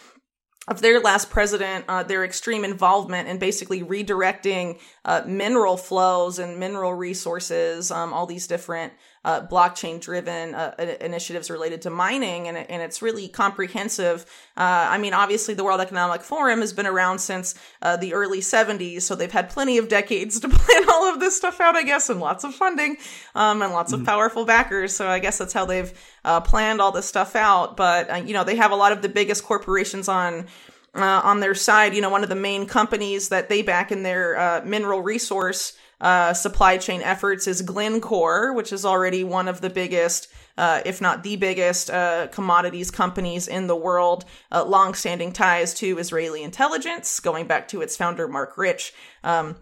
[0.67, 6.59] of their last president, uh, their extreme involvement in basically redirecting uh, mineral flows and
[6.59, 8.93] mineral resources, um, all these different
[9.25, 14.27] uh, blockchain driven uh, initiatives related to mining, and, and it's really comprehensive.
[14.57, 18.41] Uh, I mean, obviously, the World Economic Forum has been around since uh, the early
[18.41, 21.85] 70s, so they've had plenty of decades to plan all of this stuff out, I
[21.85, 22.97] guess, and lots of funding
[23.35, 24.03] um, and lots mm-hmm.
[24.03, 24.95] of powerful backers.
[24.95, 25.93] So I guess that's how they've
[26.25, 27.77] uh, planned all this stuff out.
[27.77, 30.47] But, you know, they have a lot of the biggest corporations on.
[30.97, 34.05] Uh, on their side, you know, one of the main companies that they back in
[34.05, 39.63] their uh, mineral resource uh, supply chain efforts is Glencore, which is already one of
[39.63, 44.27] the biggest, uh, if not the biggest, uh, commodities companies in the world.
[44.53, 48.93] Uh, long-standing ties to Israeli intelligence, going back to its founder Marc Rich.
[49.25, 49.57] Um,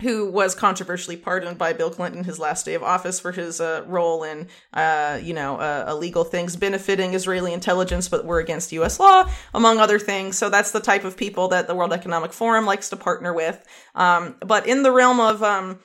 [0.00, 3.84] who was controversially pardoned by Bill Clinton his last day of office for his uh,
[3.86, 8.98] role in, uh, you know, uh, illegal things benefiting Israeli intelligence, but were against U.S.
[8.98, 10.36] law, among other things.
[10.38, 13.64] So that's the type of people that the World Economic Forum likes to partner with.
[13.94, 15.78] Um, but in the realm of um,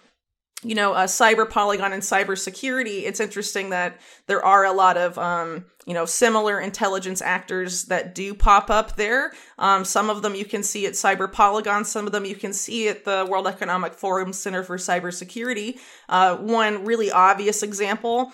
[0.64, 5.16] you know, cyber polygon and cyber security, it's interesting that there are a lot of,
[5.20, 9.34] um, you know, similar intelligence actors that do pop up there.
[9.60, 12.54] Um, some of them you can see at Cyber Polygon, some of them you can
[12.54, 15.78] see at the World Economic Forum Center for Cybersecurity.
[16.10, 18.34] Uh, one really obvious example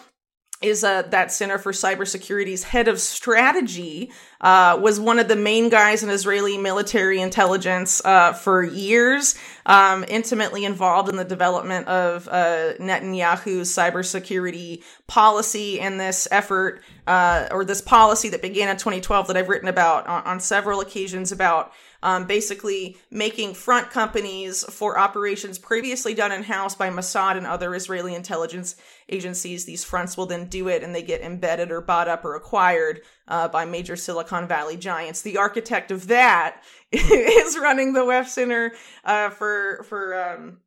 [0.62, 4.12] is uh, that Center for Cybersecurity's head of strategy
[4.42, 9.36] uh, was one of the main guys in Israeli military intelligence uh, for years,
[9.66, 17.48] um, intimately involved in the development of uh, Netanyahu's cybersecurity policy and this effort uh,
[17.52, 21.32] or this policy that began in 2012 that I've written about on, on several occasions
[21.32, 27.48] about um, basically making front companies for operations previously done in house by Mossad and
[27.48, 28.76] other Israeli intelligence
[29.08, 29.64] agencies.
[29.64, 33.02] These fronts will then do it and they get embedded or bought up or acquired
[33.30, 35.22] uh, by major Silicon Valley giants.
[35.22, 36.62] The architect of that
[36.92, 38.74] is running the WEF Center
[39.06, 40.58] uh, for for um,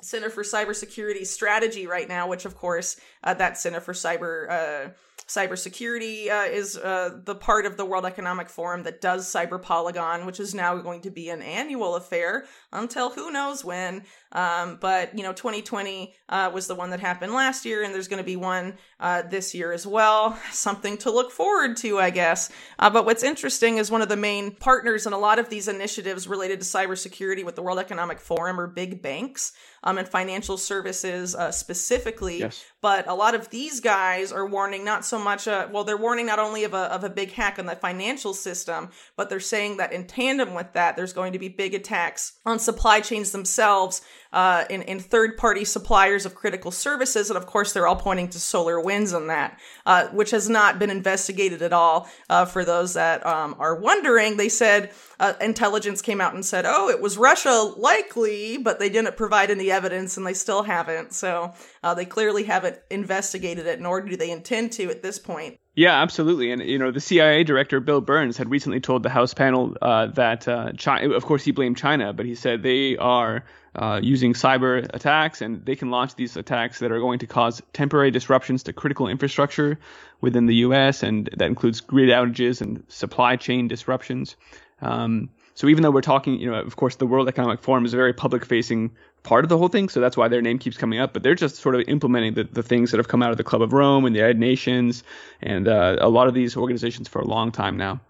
[0.00, 4.90] Center for Cybersecurity strategy right now, which of course uh, that Center for Cyber uh,
[5.28, 10.24] cybersecurity uh, is uh, the part of the World Economic Forum that does Cyber Polygon,
[10.24, 14.04] which is now going to be an annual affair until who knows when.
[14.32, 18.08] Um, but you know, 2020 uh, was the one that happened last year, and there's
[18.08, 20.38] going to be one uh, this year as well.
[20.50, 22.50] Something to look forward to, I guess.
[22.78, 25.68] Uh, but what's interesting is one of the main partners in a lot of these
[25.68, 30.56] initiatives related to cybersecurity with the World Economic Forum are big banks um, and financial
[30.56, 32.40] services uh, specifically.
[32.40, 32.64] Yes.
[32.80, 36.26] But a lot of these guys are warning not so much, uh, well, they're warning
[36.26, 39.76] not only of a, of a big hack on the financial system, but they're saying
[39.76, 44.00] that in tandem with that, there's going to be big attacks on supply chains themselves
[44.36, 44.64] uh,
[45.00, 47.30] third party suppliers of critical services.
[47.30, 50.90] And of course, they're all pointing to SolarWinds on that, uh, which has not been
[50.90, 52.06] investigated at all.
[52.28, 56.66] Uh, for those that um, are wondering, they said uh, intelligence came out and said,
[56.66, 61.14] oh, it was Russia likely, but they didn't provide any evidence and they still haven't.
[61.14, 65.58] So uh, they clearly haven't investigated it, nor do they intend to at this point.
[65.76, 66.52] Yeah, absolutely.
[66.52, 70.06] And you know, the CIA director Bill Burns had recently told the House panel uh,
[70.06, 74.32] that uh, China, of course, he blamed China, but he said they are uh, using
[74.32, 78.62] cyber attacks and they can launch these attacks that are going to cause temporary disruptions
[78.62, 79.78] to critical infrastructure
[80.22, 81.02] within the U.S.
[81.02, 84.36] and that includes grid outages and supply chain disruptions.
[84.80, 87.94] Um, so even though we're talking, you know, of course, the World Economic Forum is
[87.94, 88.90] a very public-facing
[89.22, 91.14] part of the whole thing, so that's why their name keeps coming up.
[91.14, 93.44] But they're just sort of implementing the, the things that have come out of the
[93.44, 95.02] Club of Rome and the United Nations
[95.40, 98.00] and uh, a lot of these organizations for a long time now.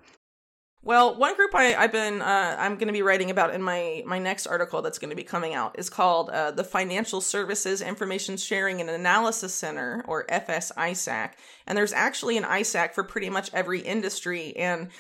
[0.83, 4.05] Well, one group I, have been uh, I'm going to be writing about in my
[4.07, 7.81] my next article that's going to be coming out is called uh, the Financial Services
[7.81, 11.33] Information Sharing and Analysis Center, or FSISAC.
[11.67, 14.91] And there's actually an ISAC for pretty much every industry and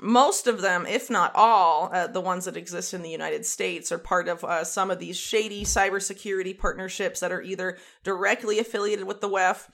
[0.00, 3.92] most of them, if not all, uh, the ones that exist in the United States
[3.92, 9.06] are part of uh, some of these shady cybersecurity partnerships that are either directly affiliated
[9.06, 9.68] with the WEF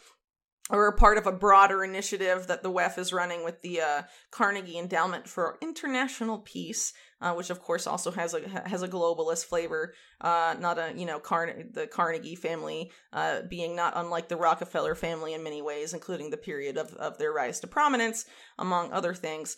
[0.70, 4.02] or are part of a broader initiative that the WEF is running with the uh,
[4.30, 9.46] Carnegie Endowment for International Peace, uh, which of course also has a has a globalist
[9.46, 9.94] flavor.
[10.20, 14.94] Uh, not a you know Car- the Carnegie family uh, being not unlike the Rockefeller
[14.94, 18.26] family in many ways, including the period of of their rise to prominence,
[18.58, 19.56] among other things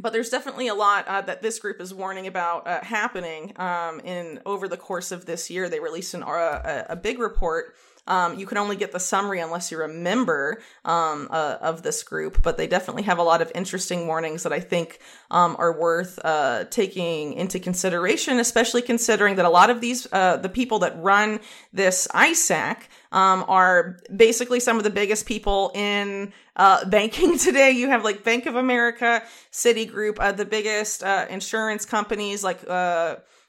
[0.00, 4.00] but there's definitely a lot uh, that this group is warning about uh, happening um,
[4.00, 5.68] in over the course of this year.
[5.68, 7.74] They released an, uh, a, a big report.
[8.08, 12.02] Um, you can only get the summary unless you're a member um, uh, of this
[12.02, 14.98] group, but they definitely have a lot of interesting warnings that I think
[15.30, 20.38] um, are worth uh, taking into consideration, especially considering that a lot of these, uh,
[20.38, 21.38] the people that run
[21.72, 27.70] this ISAC, um, are basically some of the biggest people in uh, banking today.
[27.70, 32.60] You have like Bank of America, Citigroup, uh, the biggest uh, insurance companies like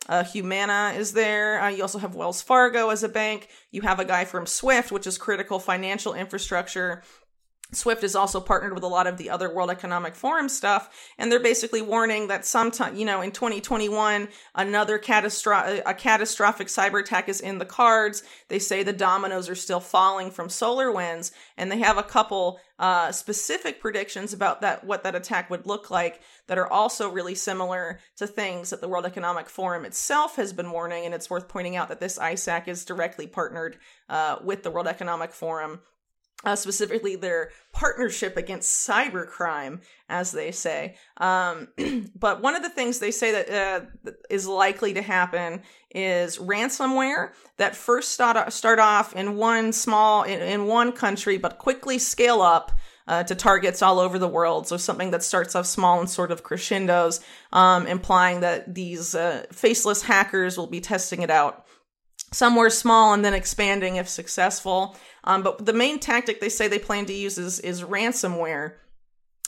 [0.10, 1.62] uh, Humana is there.
[1.62, 3.48] Uh, you also have Wells Fargo as a bank.
[3.72, 7.04] You have a guy from Swift, which is critical financial infrastructure.
[7.72, 11.32] Swift is also partnered with a lot of the other World Economic Forum stuff, and
[11.32, 17.30] they're basically warning that sometime, you know, in 2021, another catastrophic, a catastrophic cyber attack
[17.30, 18.24] is in the cards.
[18.48, 23.12] They say the dominoes are still falling from SolarWinds, and they have a couple uh,
[23.12, 28.00] specific predictions about that, what that attack would look like, that are also really similar
[28.16, 31.06] to things that the World Economic Forum itself has been warning.
[31.06, 34.88] And it's worth pointing out that this ISAC is directly partnered uh, with the World
[34.88, 35.82] Economic Forum
[36.46, 40.96] uh, specifically their partnership against cybercrime, as they say.
[41.18, 41.68] Um,
[42.16, 43.50] but one of the things they say that
[44.06, 45.62] uh, is likely to happen
[45.94, 51.58] is ransomware that first start, start off in one small in, in one country, but
[51.58, 52.72] quickly scale up.
[53.08, 54.68] Uh, to targets all over the world.
[54.68, 57.22] So something that starts off small and sort of crescendos,
[57.52, 61.66] um, implying that these uh, faceless hackers will be testing it out
[62.32, 64.96] somewhere small and then expanding if successful.
[65.24, 68.76] Um, but the main tactic they say they plan to use is, is ransomware,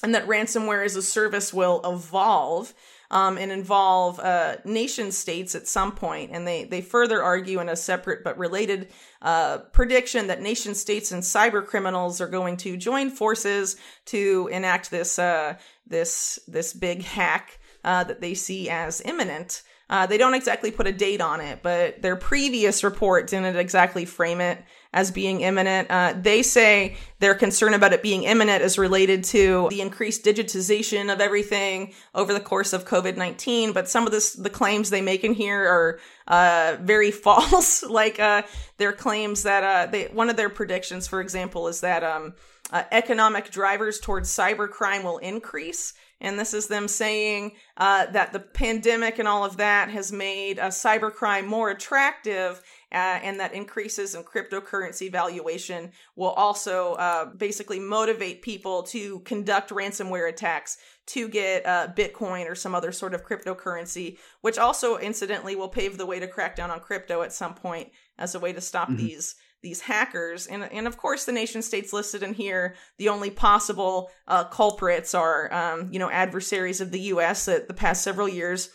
[0.03, 2.73] and that ransomware as a service will evolve.
[3.13, 6.31] Um, and involve uh, nation states at some point.
[6.31, 8.87] And they, they further argue in a separate but related
[9.21, 14.91] uh, prediction that nation states and cyber criminals are going to join forces to enact
[14.91, 19.61] this uh, this this big hack uh, that they see as imminent.
[19.91, 24.05] Uh, they don't exactly put a date on it, but their previous report didn't exactly
[24.05, 25.91] frame it as being imminent.
[25.91, 31.11] Uh, they say their concern about it being imminent is related to the increased digitization
[31.11, 33.73] of everything over the course of COVID 19.
[33.73, 37.83] But some of this, the claims they make in here are uh, very false.
[37.83, 38.43] like uh,
[38.77, 42.33] their claims that uh, they, one of their predictions, for example, is that um,
[42.71, 48.39] uh, economic drivers towards cybercrime will increase and this is them saying uh, that the
[48.39, 52.61] pandemic and all of that has made uh, cybercrime more attractive.
[52.93, 59.69] Uh, and that increases in cryptocurrency valuation will also uh, basically motivate people to conduct
[59.69, 65.55] ransomware attacks to get uh, Bitcoin or some other sort of cryptocurrency, which also incidentally
[65.55, 68.51] will pave the way to crack down on crypto at some point as a way
[68.51, 68.97] to stop mm-hmm.
[68.97, 70.47] these these hackers.
[70.47, 75.13] And, and of course, the nation states listed in here, the only possible uh, culprits
[75.13, 77.45] are, um, you know, adversaries of the U.S.
[77.45, 78.69] that the past several years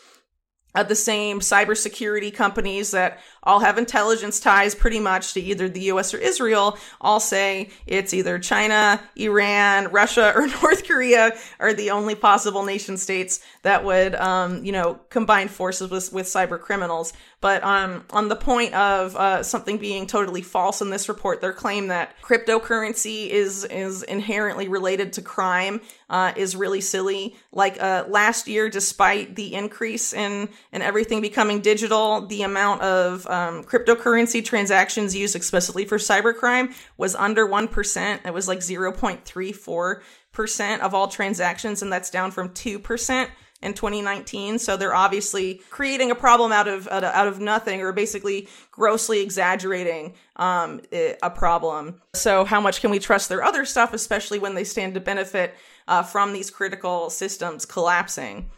[0.77, 5.81] uh, the same cybersecurity companies that all have intelligence ties pretty much to either the
[5.93, 11.91] US or Israel all say it's either China, Iran, Russia, or North Korea are the
[11.91, 17.15] only possible nation states that would, um, you know, combine forces with, with cyber criminals.
[17.43, 21.53] But um, on the point of uh, something being totally false in this report, their
[21.53, 27.37] claim that cryptocurrency is is inherently related to crime uh, is really silly.
[27.53, 33.27] Like uh, last year, despite the increase in in everything becoming digital, the amount of
[33.27, 38.23] um, cryptocurrency transactions used explicitly for cybercrime was under one percent.
[38.25, 42.55] It was like zero point three four percent of all transactions, and that's down from
[42.55, 43.31] two percent
[43.67, 44.59] in 2019.
[44.59, 50.15] So they're obviously creating a problem out of out of nothing, or basically grossly exaggerating
[50.37, 52.01] um, a problem.
[52.15, 55.55] So how much can we trust their other stuff, especially when they stand to benefit
[55.89, 58.51] uh, from these critical systems collapsing?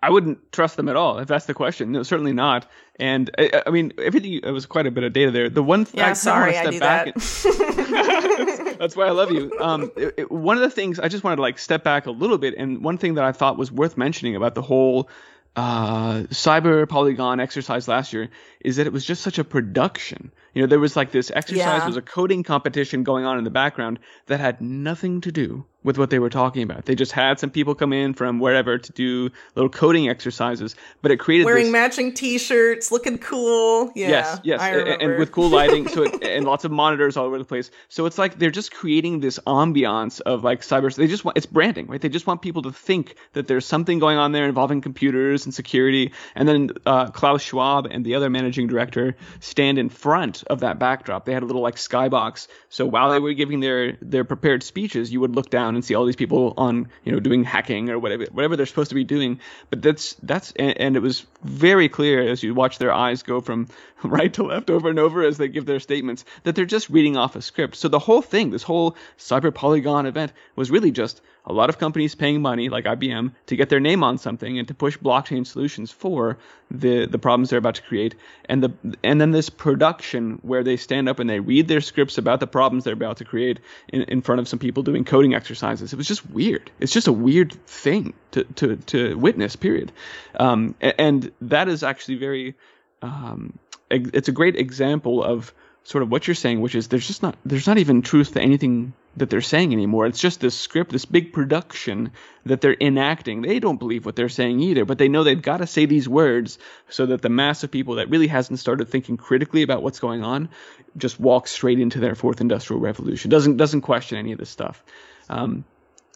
[0.00, 1.92] I wouldn't trust them at all if that's the question.
[1.92, 2.66] No, certainly not.
[3.00, 4.40] And I, I mean, everything.
[4.42, 5.50] It was quite a bit of data there.
[5.50, 5.84] The one.
[5.84, 7.08] Th- yeah, I sorry, I do that.
[8.78, 9.52] That's why I love you.
[9.60, 12.10] Um, it, it, one of the things I just wanted to like step back a
[12.10, 15.08] little bit, and one thing that I thought was worth mentioning about the whole
[15.56, 18.28] uh, cyber polygon exercise last year
[18.60, 20.30] is that it was just such a production.
[20.54, 21.86] You know, there was like this exercise yeah.
[21.86, 25.96] was a coding competition going on in the background that had nothing to do with
[25.96, 26.84] what they were talking about.
[26.84, 31.10] They just had some people come in from wherever to do little coding exercises, but
[31.10, 31.72] it created wearing this...
[31.72, 33.90] matching T-shirts, looking cool.
[33.94, 35.88] Yeah, yes, yes, and, and, with cool lighting.
[35.88, 37.70] so it, and lots of monitors all over the place.
[37.88, 40.94] So it's like they're just creating this ambiance of like cyber.
[40.94, 42.02] They just want it's branding, right?
[42.02, 45.54] They just want people to think that there's something going on there involving computers and
[45.54, 46.12] security.
[46.34, 50.78] And then uh, Klaus Schwab and the other managing director stand in front of that
[50.78, 51.24] backdrop.
[51.24, 52.46] They had a little like skybox.
[52.68, 55.94] So while they were giving their their prepared speeches, you would look down and see
[55.94, 59.04] all these people on you know doing hacking or whatever whatever they're supposed to be
[59.04, 59.38] doing.
[59.70, 63.40] But that's that's and, and it was very clear as you watch their eyes go
[63.40, 63.68] from
[64.02, 67.16] right to left over and over as they give their statements that they're just reading
[67.16, 67.76] off a script.
[67.76, 71.78] So the whole thing, this whole Cyber Polygon event, was really just a lot of
[71.78, 75.46] companies paying money, like IBM, to get their name on something and to push blockchain
[75.46, 76.38] solutions for
[76.70, 78.72] the the problems they're about to create, and the
[79.02, 82.46] and then this production where they stand up and they read their scripts about the
[82.46, 85.92] problems they're about to create in, in front of some people doing coding exercises.
[85.92, 86.70] It was just weird.
[86.80, 89.56] It's just a weird thing to to to witness.
[89.56, 89.90] Period.
[90.38, 92.54] Um, and that is actually very.
[93.00, 93.58] Um,
[93.90, 97.36] it's a great example of sort of what you're saying, which is there's just not
[97.44, 100.06] there's not even truth to anything that they're saying anymore.
[100.06, 102.12] It's just this script, this big production
[102.46, 103.42] that they're enacting.
[103.42, 106.08] They don't believe what they're saying either, but they know they've got to say these
[106.08, 106.58] words
[106.88, 110.22] so that the mass of people that really hasn't started thinking critically about what's going
[110.22, 110.50] on
[110.96, 113.30] just walks straight into their fourth industrial revolution.
[113.30, 114.84] Doesn't doesn't question any of this stuff.
[115.28, 115.64] Um,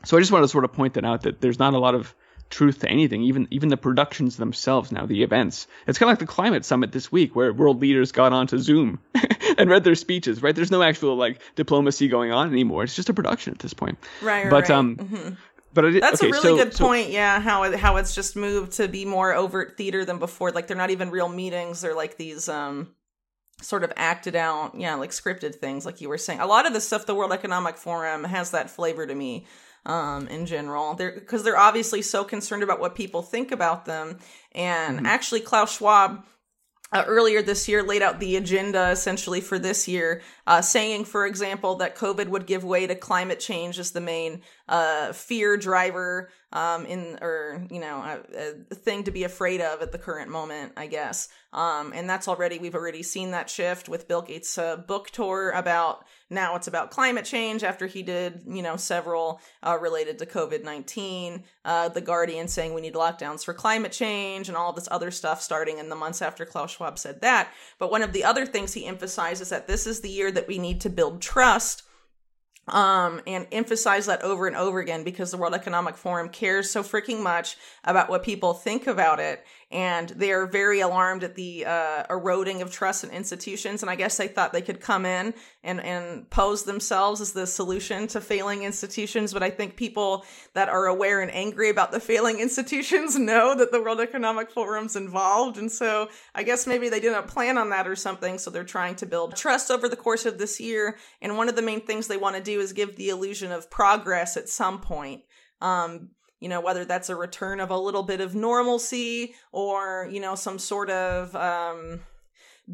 [0.05, 1.95] so I just want to sort of point that out that there's not a lot
[1.95, 2.15] of
[2.53, 5.67] truth to anything, even even the productions themselves now, the events.
[5.89, 9.01] It's kind of like the climate summit this week, where world leaders got onto Zoom
[9.59, 10.43] and read their speeches.
[10.43, 10.55] Right?
[10.55, 12.85] There's no actual like diplomacy going on anymore.
[12.85, 13.99] It's just a production at this point.
[14.23, 14.49] Right.
[14.49, 14.71] But right.
[14.71, 14.97] um.
[14.97, 15.35] Mm-hmm.
[15.75, 17.09] But it, that's okay, a really so, good so, point.
[17.09, 20.51] Yeah, how it, how it's just moved to be more overt theater than before.
[20.53, 21.81] Like they're not even real meetings.
[21.81, 22.95] They're like these um
[23.63, 26.41] sort of acted out, yeah, like scripted things, like you were saying.
[26.41, 29.47] A lot of the stuff the World Economic Forum has that flavor to me
[29.87, 30.95] um, in general.
[30.95, 34.19] They're because they're obviously so concerned about what people think about them.
[34.53, 35.07] And mm-hmm.
[35.07, 36.25] actually, Klaus Schwab
[36.93, 41.27] uh, earlier this year laid out the agenda essentially for this year, uh, saying, for
[41.27, 46.31] example, that COVID would give way to climate change as the main uh, fear driver
[46.53, 50.31] um, in, or you know, a, a, thing to be afraid of at the current
[50.31, 51.29] moment, I guess.
[51.53, 55.51] Um, and that's already we've already seen that shift with Bill Gates' uh, book tour
[55.51, 60.27] about now it's about climate change after he did, you know, several uh, related to
[60.27, 61.45] COVID 19.
[61.65, 65.43] Uh, the Guardian saying we need lockdowns for climate change and all this other stuff
[65.43, 67.53] starting in the months after Klaus Schwab said that.
[67.79, 70.59] But one of the other things he emphasizes that this is the year that we
[70.59, 71.83] need to build trust
[72.69, 76.83] um, and emphasize that over and over again because the World Economic Forum cares so
[76.83, 79.45] freaking much about what people think about it.
[79.73, 83.83] And they are very alarmed at the uh, eroding of trust in institutions.
[83.83, 85.33] And I guess they thought they could come in
[85.65, 89.33] and and pose themselves as the solution to failing institutions.
[89.33, 93.73] But I think people that are aware and angry about the failing institutions know that
[93.73, 97.89] the World Economic Forum's involved, and so I guess maybe they didn't plan on that
[97.89, 98.39] or something.
[98.39, 100.99] So they're trying to build trust over the course of this year.
[101.23, 103.71] And one of the main things they want to do is give the illusion of
[103.71, 105.23] progress at some point.
[105.63, 106.11] Um,
[106.43, 110.35] you know, whether that's a return of a little bit of normalcy or, you know,
[110.35, 112.01] some sort of um,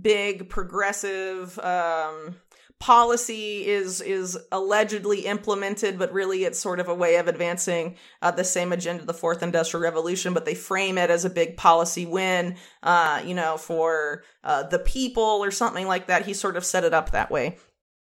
[0.00, 2.36] big progressive um,
[2.78, 8.30] policy is is allegedly implemented, but really it's sort of a way of advancing uh,
[8.30, 10.32] the same agenda, the fourth industrial revolution.
[10.32, 14.78] But they frame it as a big policy win, uh, you know, for uh, the
[14.78, 16.24] people or something like that.
[16.24, 17.58] He sort of set it up that way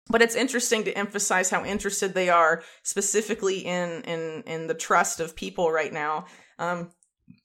[0.09, 5.19] but it's interesting to emphasize how interested they are specifically in in in the trust
[5.19, 6.25] of people right now
[6.59, 6.89] um,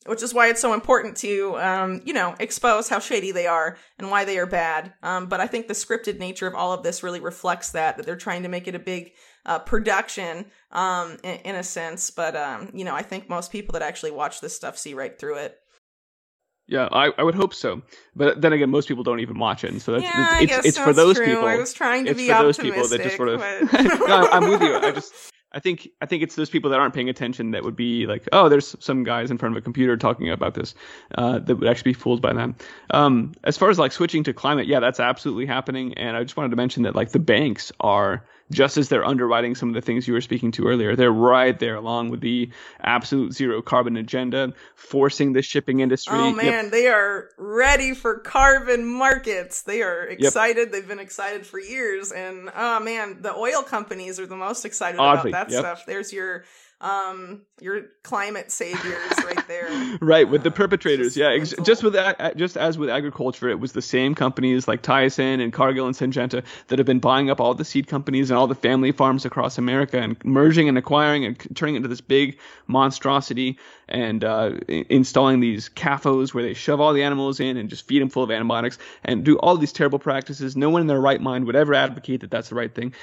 [0.07, 3.77] which is why it's so important to um, you know expose how shady they are
[3.99, 4.95] and why they are bad.
[5.03, 8.07] Um, but i think the scripted nature of all of this really reflects that that
[8.07, 9.13] they're trying to make it a big
[9.45, 12.11] uh, production um, in, in, a sense.
[12.11, 15.19] But um, you know i think most people that actually watch this stuff see right
[15.19, 15.59] through it
[16.67, 17.83] yeah, I, I would hope so.
[18.15, 20.67] But then again, most people don't even watch it, and so that's yeah, it's, it's,
[20.67, 21.27] it's for those true.
[21.27, 21.45] people.
[21.45, 23.41] I was trying to it's be for those optimistic, people that just sort of.
[23.41, 24.09] but...
[24.09, 24.77] no, I'm with you.
[24.77, 27.77] I just I think I think it's those people that aren't paying attention that would
[27.77, 30.75] be like, oh, there's some guys in front of a computer talking about this,
[31.17, 32.51] uh, that would actually be fooled by that.
[32.91, 35.95] Um, as far as like switching to climate, yeah, that's absolutely happening.
[35.95, 39.55] And I just wanted to mention that like the banks are just as they're underwriting
[39.55, 40.95] some of the things you were speaking to earlier.
[40.95, 42.51] They're right there along with the
[42.81, 46.19] absolute zero carbon agenda, forcing the shipping industry.
[46.19, 46.73] Oh man, yep.
[46.73, 49.63] they are ready for carbon markets.
[49.63, 50.69] They are excited.
[50.69, 50.73] Yep.
[50.73, 52.13] They've been excited for years.
[52.13, 55.61] And oh man, the oil companies are the most excited Oddly, about that yep.
[55.61, 55.87] stuff.
[55.87, 56.45] There's your
[56.83, 59.69] um your climate saviors right there.
[60.01, 63.61] Right with the uh, perpetrators yeah ex- just with that just as with agriculture it
[63.61, 67.41] was the same companies like tyson and cargill and syngenta that have been buying up
[67.41, 71.25] all the seed companies and all the family farms across america and merging and acquiring
[71.25, 73.59] and turning it into this big monstrosity
[73.89, 78.01] and uh, installing these CAFOs where they shove all the animals in and just feed
[78.01, 80.57] them full of antibiotics and do all these terrible practices.
[80.57, 82.95] No one in their right mind would ever advocate that that's the right thing.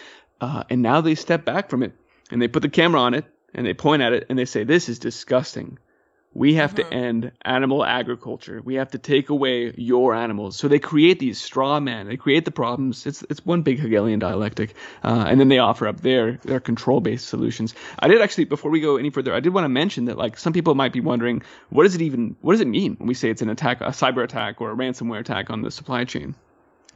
[0.41, 1.93] Uh, and now they step back from it
[2.31, 4.63] and they put the camera on it and they point at it and they say,
[4.63, 5.77] This is disgusting.
[6.33, 6.89] We have mm-hmm.
[6.89, 8.61] to end animal agriculture.
[8.63, 10.57] We have to take away your animals.
[10.57, 12.07] So they create these straw men.
[12.07, 13.07] They create the problems.
[13.07, 17.01] It's it's one big Hegelian dialectic, uh, and then they offer up their their control
[17.01, 17.73] based solutions.
[17.97, 20.37] I did actually before we go any further, I did want to mention that like
[20.37, 23.15] some people might be wondering what does it even what does it mean when we
[23.15, 26.35] say it's an attack, a cyber attack or a ransomware attack on the supply chain.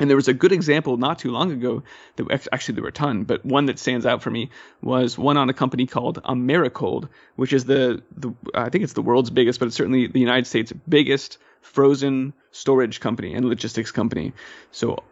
[0.04, 1.82] And there was a good example not too long ago
[2.18, 4.50] that actually there were a ton, but one that stands out for me
[4.82, 9.02] was one on a company called Americold, which is the, the I think it's the
[9.02, 14.34] world's biggest, but it's certainly the United States' biggest frozen storage company and logistics company.
[14.72, 15.04] So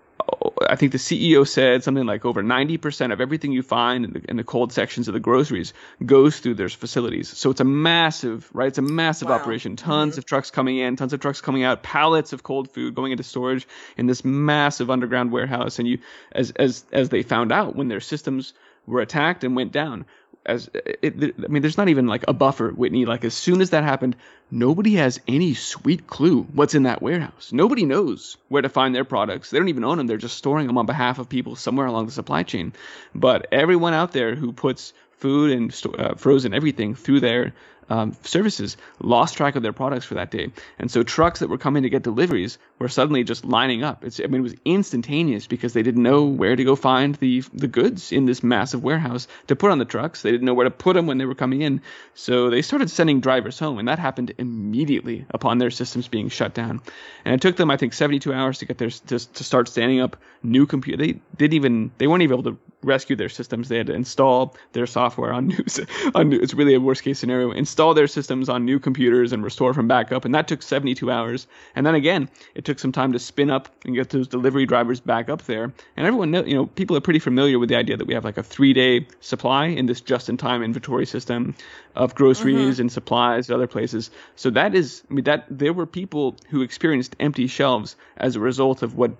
[0.69, 4.22] I think the CEO said something like over 90% of everything you find in the,
[4.30, 5.74] in the, cold sections of the groceries
[6.05, 7.30] goes through their facilities.
[7.30, 8.67] So it's a massive, right?
[8.67, 9.36] It's a massive wow.
[9.36, 9.76] operation.
[9.76, 10.19] Tons mm-hmm.
[10.19, 13.24] of trucks coming in, tons of trucks coming out, pallets of cold food going into
[13.24, 13.67] storage
[13.97, 15.80] in this massive underground warehouse.
[15.80, 15.99] And you,
[16.32, 18.53] as as as they found out when their systems
[18.88, 20.05] were attacked and went down,
[20.46, 23.06] as it, I mean, there's not even like a buffer, Whitney.
[23.06, 24.16] Like as soon as that happened,
[24.50, 27.52] nobody has any sweet clue what's in that warehouse.
[27.52, 29.50] Nobody knows where to find their products.
[29.50, 30.08] They don't even own them.
[30.08, 32.74] They're just storing them on behalf of people somewhere along the supply chain.
[33.14, 37.54] But everyone out there who puts food and uh, frozen everything through their
[37.90, 40.52] um, services lost track of their products for that day.
[40.80, 44.04] And so trucks that were coming to get deliveries were suddenly just lining up.
[44.04, 47.44] It's, I mean, it was instantaneous because they didn't know where to go find the,
[47.54, 50.22] the goods in this massive warehouse to put on the trucks.
[50.22, 51.82] They didn't know where to put them when they were coming in.
[52.14, 56.54] So they started sending drivers home, and that happened immediately upon their systems being shut
[56.54, 56.82] down.
[57.26, 60.00] And it took them, I think, 72 hours to get their, to, to start standing
[60.00, 61.04] up new computer.
[61.04, 63.70] They didn't even, they weren't even able to rescue their systems.
[63.70, 65.64] They had to install their software on new,
[66.16, 67.52] on new, it's really a worst case scenario.
[67.52, 71.48] Install their systems on new computers and restore from backup, and that took 72 hours.
[71.76, 75.00] And then again, it took some time to spin up and get those delivery drivers
[75.00, 75.66] back up there.
[75.98, 78.26] And everyone, know, you know, people are pretty familiar with the idea that we have
[78.26, 81.56] like a three-day supply in this just-in-time inventory system
[81.96, 82.82] of groceries mm-hmm.
[82.82, 84.12] and supplies at other places.
[84.36, 88.40] So that is, I mean, that there were people who experienced empty shelves as a
[88.40, 89.12] result of what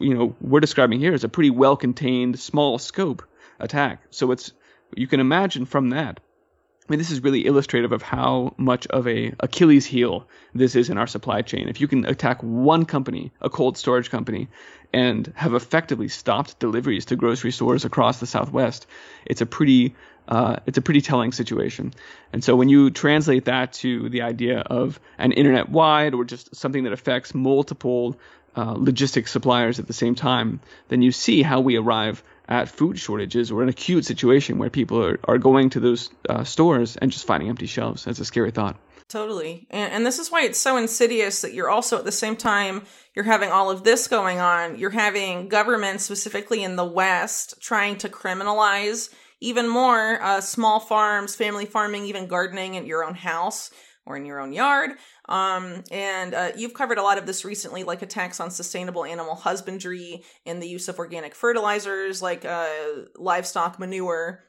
[0.00, 3.22] you know we're describing here as a pretty well-contained, small scope
[3.58, 4.02] attack.
[4.10, 4.52] So it's
[4.94, 6.20] you can imagine from that.
[6.88, 10.88] I mean, this is really illustrative of how much of a Achilles heel this is
[10.88, 11.68] in our supply chain.
[11.68, 14.48] If you can attack one company, a cold storage company,
[14.90, 18.86] and have effectively stopped deliveries to grocery stores across the Southwest,
[19.26, 19.96] it's a pretty
[20.28, 21.92] uh, it's a pretty telling situation.
[22.32, 26.54] And so when you translate that to the idea of an internet wide or just
[26.54, 28.18] something that affects multiple
[28.58, 32.98] uh, logistics suppliers at the same time, then you see how we arrive at food
[32.98, 37.12] shortages or an acute situation where people are, are going to those uh, stores and
[37.12, 38.04] just finding empty shelves.
[38.04, 38.76] That's a scary thought.
[39.08, 39.68] Totally.
[39.70, 42.82] And, and this is why it's so insidious that you're also at the same time
[43.14, 44.76] you're having all of this going on.
[44.76, 51.36] You're having governments, specifically in the West, trying to criminalize even more uh, small farms,
[51.36, 53.70] family farming, even gardening at your own house
[54.08, 54.92] or in your own yard.
[55.28, 59.34] Um, and uh, you've covered a lot of this recently, like attacks on sustainable animal
[59.34, 62.68] husbandry and the use of organic fertilizers like uh,
[63.16, 64.44] livestock manure,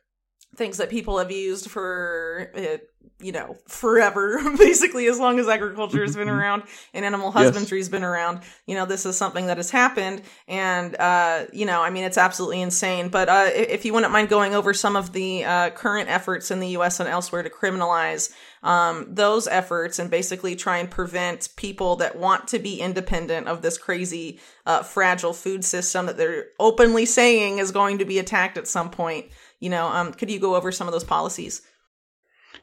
[0.56, 2.78] things that people have used for uh,
[3.22, 6.38] you know, forever, basically, as long as agriculture has been mm-hmm.
[6.38, 6.64] around
[6.94, 7.90] and animal husbandry has yes.
[7.90, 8.42] been around.
[8.66, 10.22] You know, this is something that has happened.
[10.48, 13.10] And, uh, you know, I mean, it's absolutely insane.
[13.10, 16.60] But uh, if you wouldn't mind going over some of the uh, current efforts in
[16.60, 18.32] the US and elsewhere to criminalize
[18.64, 23.62] um, those efforts and basically try and prevent people that want to be independent of
[23.62, 28.58] this crazy, uh, fragile food system that they're openly saying is going to be attacked
[28.58, 29.28] at some point.
[29.60, 31.62] You know, um, could you go over some of those policies?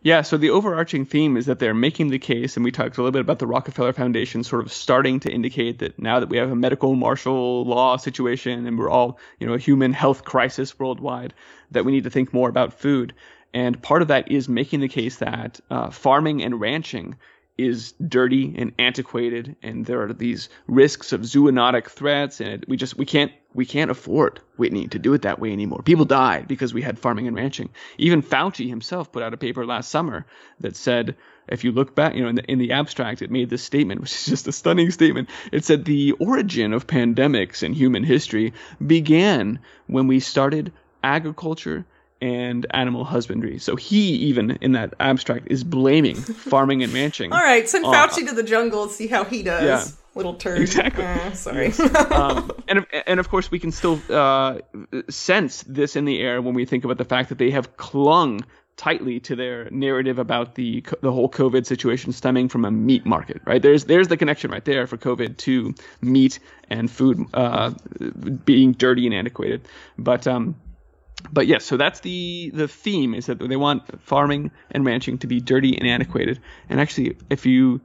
[0.06, 3.00] Yeah, so the overarching theme is that they're making the case, and we talked a
[3.00, 6.36] little bit about the Rockefeller Foundation sort of starting to indicate that now that we
[6.36, 10.78] have a medical martial law situation and we're all, you know, a human health crisis
[10.78, 11.34] worldwide,
[11.72, 13.14] that we need to think more about food.
[13.52, 17.16] And part of that is making the case that uh, farming and ranching
[17.58, 22.98] is dirty and antiquated and there are these risks of zoonotic threats and we just
[22.98, 25.82] we can't we can't afford Whitney to do it that way anymore.
[25.82, 27.70] People died because we had farming and ranching.
[27.96, 30.26] Even Fauci himself put out a paper last summer
[30.60, 31.16] that said
[31.48, 34.00] if you look back, you know, in the, in the abstract, it made this statement,
[34.02, 35.30] which is just a stunning statement.
[35.52, 38.52] It said the origin of pandemics in human history
[38.84, 41.86] began when we started agriculture
[42.20, 43.58] and animal husbandry.
[43.58, 47.32] So he even in that abstract is blaming farming and ranching.
[47.32, 49.64] All right, send Fauci to the jungle and see how he does.
[49.64, 50.02] Yeah.
[50.14, 50.60] Little turd.
[50.60, 51.04] Exactly.
[51.04, 51.72] Uh, sorry.
[52.10, 54.58] um, and and of course we can still uh,
[55.10, 58.42] sense this in the air when we think about the fact that they have clung
[58.76, 63.40] tightly to their narrative about the the whole COVID situation stemming from a meat market,
[63.44, 63.60] right?
[63.60, 66.38] There's there's the connection right there for COVID to meat
[66.70, 67.72] and food uh,
[68.44, 69.68] being dirty and antiquated.
[69.98, 70.56] But um,
[71.32, 75.26] but yes, so that's the the theme is that they want farming and ranching to
[75.26, 76.40] be dirty and antiquated.
[76.68, 77.80] And actually, if you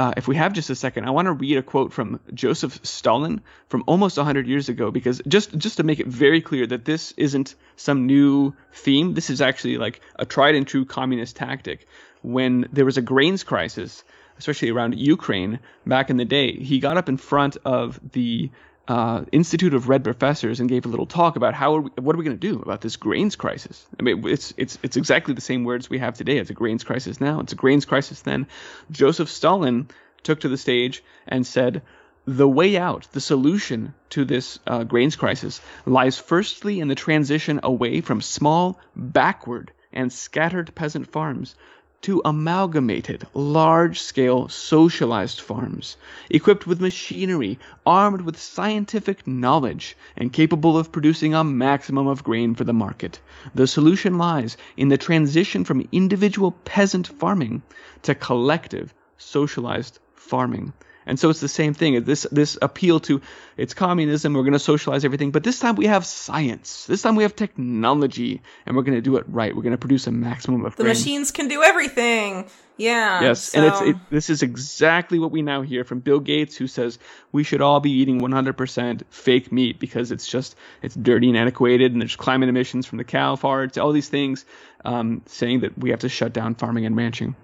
[0.00, 2.80] uh, if we have just a second, I want to read a quote from Joseph
[2.84, 6.86] Stalin from almost 100 years ago, because just just to make it very clear that
[6.86, 9.12] this isn't some new theme.
[9.12, 11.86] This is actually like a tried and true communist tactic.
[12.22, 14.02] When there was a grains crisis,
[14.38, 18.50] especially around Ukraine back in the day, he got up in front of the
[18.88, 22.14] uh, Institute of Red Professors and gave a little talk about how are we, what
[22.14, 23.86] are we going to do about this grains crisis.
[23.98, 26.38] I mean, it's it's it's exactly the same words we have today.
[26.38, 27.40] It's a grains crisis now.
[27.40, 28.46] It's a grains crisis then.
[28.90, 29.88] Joseph Stalin
[30.22, 31.82] took to the stage and said,
[32.26, 37.60] the way out, the solution to this uh, grains crisis, lies firstly in the transition
[37.62, 41.54] away from small, backward, and scattered peasant farms
[42.02, 45.98] to amalgamated, large scale, socialized farms,
[46.30, 52.54] equipped with machinery, armed with scientific knowledge, and capable of producing a maximum of grain
[52.54, 53.20] for the market.
[53.54, 57.62] The solution lies in the transition from individual peasant farming
[58.02, 60.72] to collective, socialized farming.
[61.10, 62.04] And so it's the same thing.
[62.04, 63.20] This this appeal to
[63.56, 64.32] it's communism.
[64.32, 66.86] We're going to socialize everything, but this time we have science.
[66.86, 69.54] This time we have technology, and we're going to do it right.
[69.54, 70.76] We're going to produce a maximum of.
[70.76, 70.90] The grain.
[70.92, 72.48] machines can do everything.
[72.76, 73.22] Yeah.
[73.22, 73.58] Yes, so.
[73.58, 77.00] and it's it, this is exactly what we now hear from Bill Gates, who says
[77.32, 81.90] we should all be eating 100% fake meat because it's just it's dirty and antiquated,
[81.90, 84.44] and there's climate emissions from the cow farts, all these things,
[84.84, 87.34] um, saying that we have to shut down farming and ranching.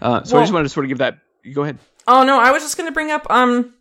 [0.00, 1.18] Uh, so well, I just wanted to sort of give that.
[1.52, 1.78] Go ahead.
[2.06, 3.74] Oh no, I was just going to bring up um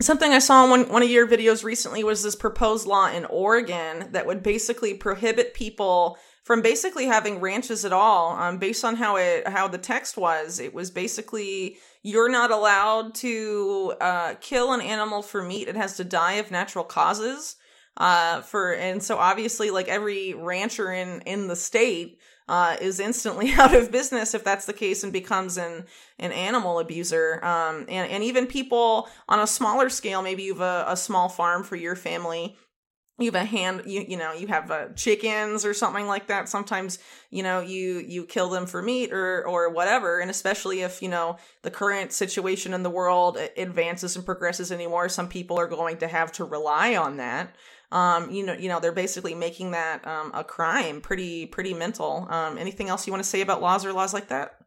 [0.00, 3.24] something I saw in one one of your videos recently was this proposed law in
[3.26, 8.30] Oregon that would basically prohibit people from basically having ranches at all.
[8.32, 13.14] Um, based on how it how the text was, it was basically you're not allowed
[13.16, 15.68] to uh, kill an animal for meat.
[15.68, 17.56] It has to die of natural causes.
[17.96, 22.18] Uh, for and so obviously, like every rancher in in the state
[22.50, 25.84] uh, is instantly out of business if that's the case and becomes an
[26.18, 27.42] an animal abuser.
[27.44, 31.28] Um, and and even people on a smaller scale, maybe you have a, a small
[31.28, 32.56] farm for your family.
[33.18, 36.48] You have a hand, you you know, you have uh, chickens or something like that.
[36.48, 36.98] Sometimes
[37.30, 40.18] you know you you kill them for meat or or whatever.
[40.18, 45.08] And especially if you know the current situation in the world advances and progresses anymore,
[45.08, 47.54] some people are going to have to rely on that.
[47.92, 51.00] Um, you know, you know, they're basically making that um, a crime.
[51.00, 52.26] Pretty, pretty mental.
[52.30, 54.60] Um, anything else you want to say about laws or laws like that?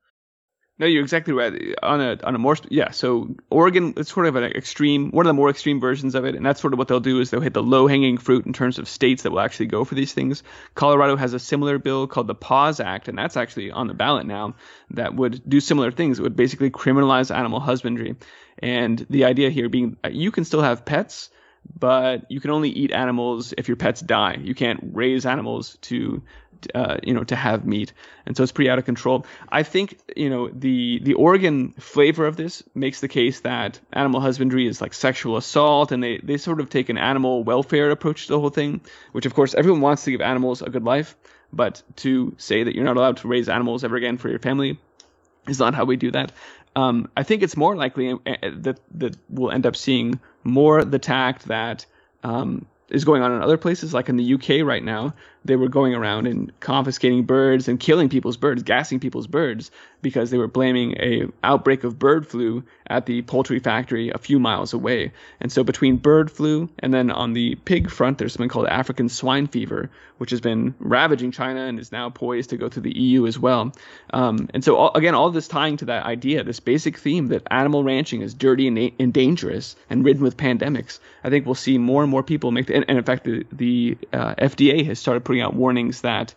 [0.79, 1.53] No, you're exactly right.
[1.83, 2.89] On a on a more yeah.
[2.89, 6.33] So Oregon, it's sort of an extreme, one of the more extreme versions of it,
[6.33, 8.53] and that's sort of what they'll do is they'll hit the low hanging fruit in
[8.53, 10.41] terms of states that will actually go for these things.
[10.73, 14.25] Colorado has a similar bill called the PAUSE Act, and that's actually on the ballot
[14.25, 14.55] now.
[14.89, 16.17] That would do similar things.
[16.17, 18.15] It would basically criminalize animal husbandry,
[18.57, 21.29] and the idea here being uh, you can still have pets,
[21.79, 24.37] but you can only eat animals if your pets die.
[24.41, 26.21] You can't raise animals to
[26.73, 27.93] uh, you know to have meat,
[28.25, 29.25] and so it's pretty out of control.
[29.49, 34.21] I think you know the the Oregon flavor of this makes the case that animal
[34.21, 38.27] husbandry is like sexual assault, and they they sort of take an animal welfare approach
[38.27, 41.15] to the whole thing, which of course everyone wants to give animals a good life,
[41.51, 44.79] but to say that you're not allowed to raise animals ever again for your family
[45.47, 46.31] is not how we do that.
[46.75, 50.99] Um, I think it's more likely uh, that that we'll end up seeing more the
[50.99, 51.85] tact that
[52.23, 55.13] um, is going on in other places, like in the UK right now.
[55.45, 59.71] They were going around and confiscating birds and killing people's birds, gassing people's birds
[60.03, 64.37] because they were blaming a outbreak of bird flu at the poultry factory a few
[64.39, 65.11] miles away.
[65.39, 69.09] And so between bird flu and then on the pig front, there's something called African
[69.09, 72.95] swine fever, which has been ravaging China and is now poised to go to the
[72.95, 73.73] EU as well.
[74.11, 77.47] Um, and so all, again, all this tying to that idea, this basic theme that
[77.49, 80.99] animal ranching is dirty and, and dangerous and ridden with pandemics.
[81.23, 83.45] I think we'll see more and more people make the, and, and in fact, the,
[83.51, 86.35] the uh, FDA has started putting out warnings that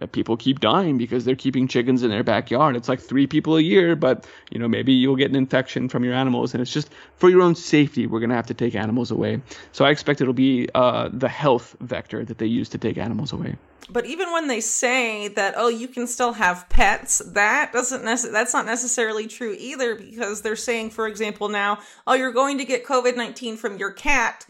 [0.00, 2.76] uh, people keep dying because they're keeping chickens in their backyard.
[2.76, 6.04] It's like three people a year, but you know maybe you'll get an infection from
[6.04, 8.06] your animals, and it's just for your own safety.
[8.06, 9.42] We're gonna have to take animals away.
[9.72, 13.32] So I expect it'll be uh, the health vector that they use to take animals
[13.32, 13.56] away.
[13.88, 18.32] But even when they say that, oh, you can still have pets, that doesn't nece-
[18.32, 22.64] that's not necessarily true either because they're saying, for example, now, oh, you're going to
[22.64, 24.46] get COVID nineteen from your cat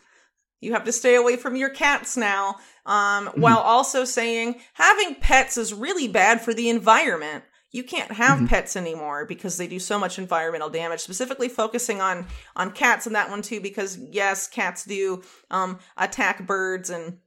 [0.61, 2.57] you have to stay away from your cats now.
[2.87, 3.41] Um, mm-hmm.
[3.41, 7.45] while also saying having pets is really bad for the environment.
[7.73, 8.47] You can't have mm-hmm.
[8.47, 11.01] pets anymore because they do so much environmental damage.
[11.01, 16.47] Specifically focusing on on cats and that one too, because yes, cats do um, attack
[16.47, 17.19] birds and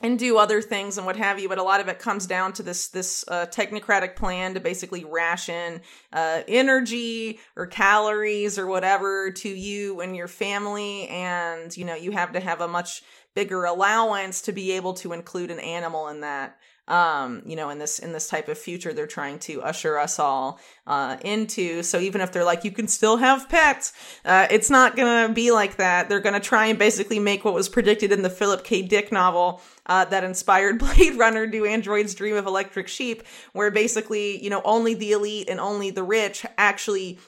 [0.00, 2.52] and do other things and what have you but a lot of it comes down
[2.52, 5.80] to this this uh, technocratic plan to basically ration
[6.12, 11.08] uh, energy or calories or whatever to you and your family.
[11.08, 13.02] And you know you have to have a much
[13.34, 17.78] bigger allowance to be able to include an animal in that um, you know, in
[17.78, 21.82] this in this type of future they're trying to usher us all uh, into.
[21.82, 23.92] So even if they're like, you can still have pets,
[24.24, 26.08] uh, it's not gonna be like that.
[26.08, 28.82] They're gonna try and basically make what was predicted in the Philip K.
[28.82, 33.22] Dick novel uh, that inspired Blade Runner do Androids Dream of Electric Sheep,
[33.52, 37.18] where basically, you know, only the elite and only the rich actually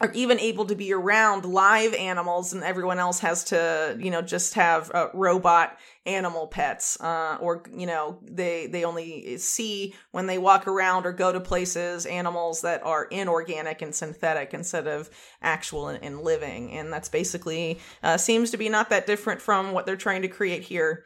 [0.00, 4.20] are even able to be around live animals and everyone else has to you know
[4.20, 10.26] just have uh, robot animal pets uh, or you know they they only see when
[10.26, 15.10] they walk around or go to places animals that are inorganic and synthetic instead of
[15.42, 16.72] actual and, and living.
[16.72, 20.28] And that's basically uh, seems to be not that different from what they're trying to
[20.28, 21.04] create here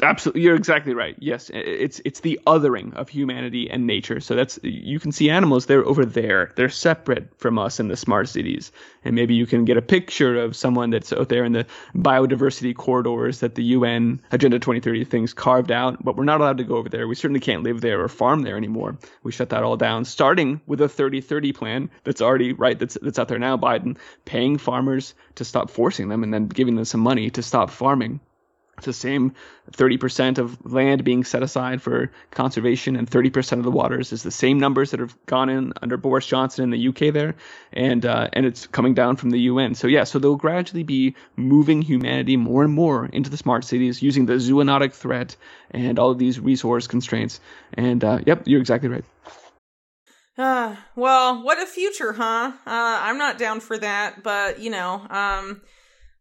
[0.00, 1.14] Absolutely, you're exactly right.
[1.20, 4.20] Yes, it's it's the othering of humanity and nature.
[4.20, 6.50] So that's you can see animals they're over there.
[6.56, 8.72] They're separate from us in the smart cities,
[9.04, 12.74] and maybe you can get a picture of someone that's out there in the biodiversity
[12.74, 16.02] corridors that the UN Agenda 2030 things carved out.
[16.02, 17.06] But we're not allowed to go over there.
[17.06, 18.98] We certainly can't live there or farm there anymore.
[19.22, 23.20] We shut that all down, starting with a 30-30 plan that's already right that's that's
[23.20, 23.56] out there now.
[23.56, 27.70] Biden paying farmers to stop forcing them, and then giving them some money to stop
[27.70, 28.18] farming.
[28.82, 29.36] It's the same
[29.70, 34.32] 30% of land being set aside for conservation and 30% of the waters is the
[34.32, 37.36] same numbers that have gone in under Boris Johnson in the UK there,
[37.72, 39.76] and uh, and it's coming down from the UN.
[39.76, 44.02] So yeah, so they'll gradually be moving humanity more and more into the smart cities
[44.02, 45.36] using the zoonotic threat
[45.70, 47.38] and all of these resource constraints.
[47.74, 49.04] And uh, yep, you're exactly right.
[50.36, 52.50] Uh, well, what a future, huh?
[52.66, 55.62] Uh, I'm not down for that, but you know, um,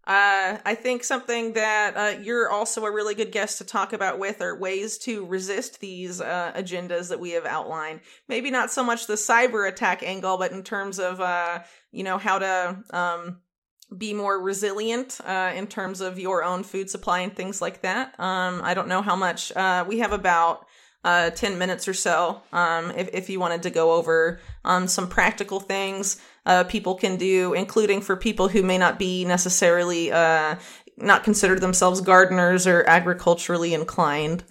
[0.07, 4.17] uh, I think something that uh, you're also a really good guest to talk about
[4.17, 7.99] with are ways to resist these uh, agendas that we have outlined.
[8.27, 11.59] Maybe not so much the cyber attack angle, but in terms of uh,
[11.91, 13.41] you know how to um,
[13.95, 18.19] be more resilient uh, in terms of your own food supply and things like that.
[18.19, 20.65] Um, I don't know how much uh, we have about
[21.03, 25.07] uh, 10 minutes or so um, if, if you wanted to go over um, some
[25.07, 30.55] practical things uh, people can do, including for people who may not be necessarily uh,
[30.97, 34.43] not consider themselves gardeners or agriculturally inclined.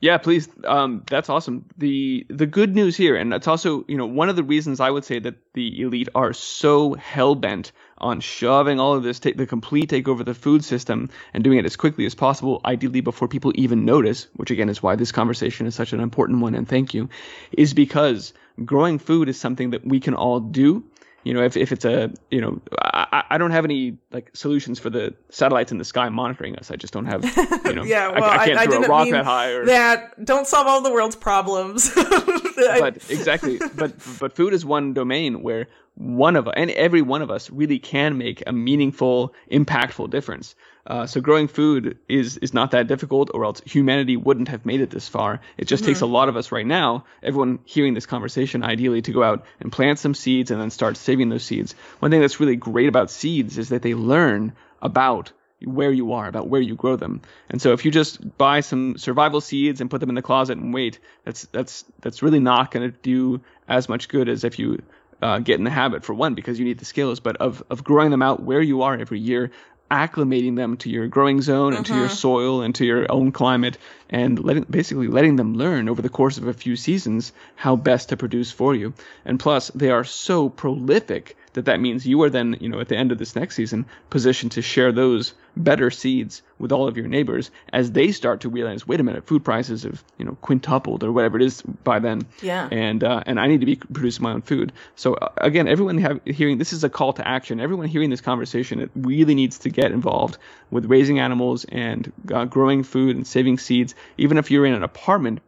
[0.00, 0.48] Yeah, please.
[0.62, 1.64] Um, that's awesome.
[1.76, 4.90] The the good news here, and that's also you know one of the reasons I
[4.90, 9.32] would say that the elite are so hell bent on shoving all of this, ta-
[9.34, 13.00] the complete takeover of the food system, and doing it as quickly as possible, ideally
[13.00, 14.28] before people even notice.
[14.36, 16.54] Which again is why this conversation is such an important one.
[16.54, 17.08] And thank you,
[17.50, 18.32] is because
[18.64, 20.84] growing food is something that we can all do
[21.24, 24.78] you know, if, if it's a, you know, I, I don't have any like solutions
[24.78, 26.70] for the satellites in the sky monitoring us.
[26.70, 27.24] I just don't have,
[27.64, 29.66] you know, yeah, well, I, I can't I, throw I a rock that high or
[29.66, 30.24] that.
[30.24, 31.92] Don't solve all the world's problems.
[32.56, 35.66] but exactly, but but food is one domain where
[35.98, 40.54] one of and every one of us really can make a meaningful, impactful difference.
[40.86, 44.80] Uh, so growing food is is not that difficult, or else humanity wouldn't have made
[44.80, 45.40] it this far.
[45.56, 45.90] It just mm-hmm.
[45.90, 49.44] takes a lot of us right now, everyone hearing this conversation, ideally to go out
[49.60, 51.74] and plant some seeds and then start saving those seeds.
[51.98, 55.32] One thing that's really great about seeds is that they learn about
[55.64, 57.20] where you are, about where you grow them.
[57.50, 60.56] And so if you just buy some survival seeds and put them in the closet
[60.58, 64.58] and wait, that's that's that's really not going to do as much good as if
[64.60, 64.80] you
[65.22, 67.84] uh, get in the habit for one because you need the skills, but of of
[67.84, 69.50] growing them out where you are every year,
[69.90, 72.14] acclimating them to your growing zone and to your mm-hmm.
[72.14, 73.78] soil and to your own climate
[74.10, 78.10] and letting basically letting them learn over the course of a few seasons how best
[78.10, 78.92] to produce for you
[79.24, 82.88] and plus they are so prolific that that means you are then, you know, at
[82.88, 86.96] the end of this next season, positioned to share those better seeds with all of
[86.96, 90.36] your neighbors as they start to realize, wait a minute, food prices have, you know,
[90.40, 92.22] quintupled or whatever it is by then.
[92.42, 92.68] Yeah.
[92.70, 94.72] And uh, and I need to be producing my own food.
[94.94, 97.58] So uh, again, everyone have, hearing this is a call to action.
[97.58, 100.38] Everyone hearing this conversation, it really needs to get involved
[100.70, 103.96] with raising animals and uh, growing food and saving seeds.
[104.16, 105.40] Even if you're in an apartment,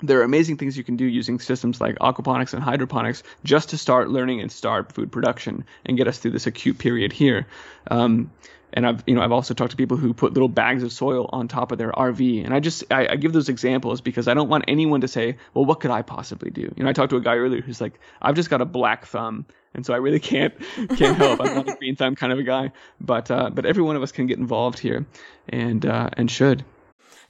[0.00, 3.78] there are amazing things you can do using systems like aquaponics and hydroponics just to
[3.78, 7.46] start learning and start food production and get us through this acute period here.
[7.90, 8.30] Um,
[8.72, 11.28] and I've you know I've also talked to people who put little bags of soil
[11.32, 14.34] on top of their RV, and I just I, I, give those examples because I
[14.34, 16.72] don't want anyone to say, well, what could I possibly do?
[16.76, 19.06] You know, I talked to a guy earlier who's like, I've just got a black
[19.06, 20.54] thumb, and so I really can't
[20.96, 21.40] can't help.
[21.40, 24.02] I'm not a green thumb kind of a guy, but uh, but every one of
[24.02, 25.06] us can get involved here,
[25.48, 26.64] and uh, and should.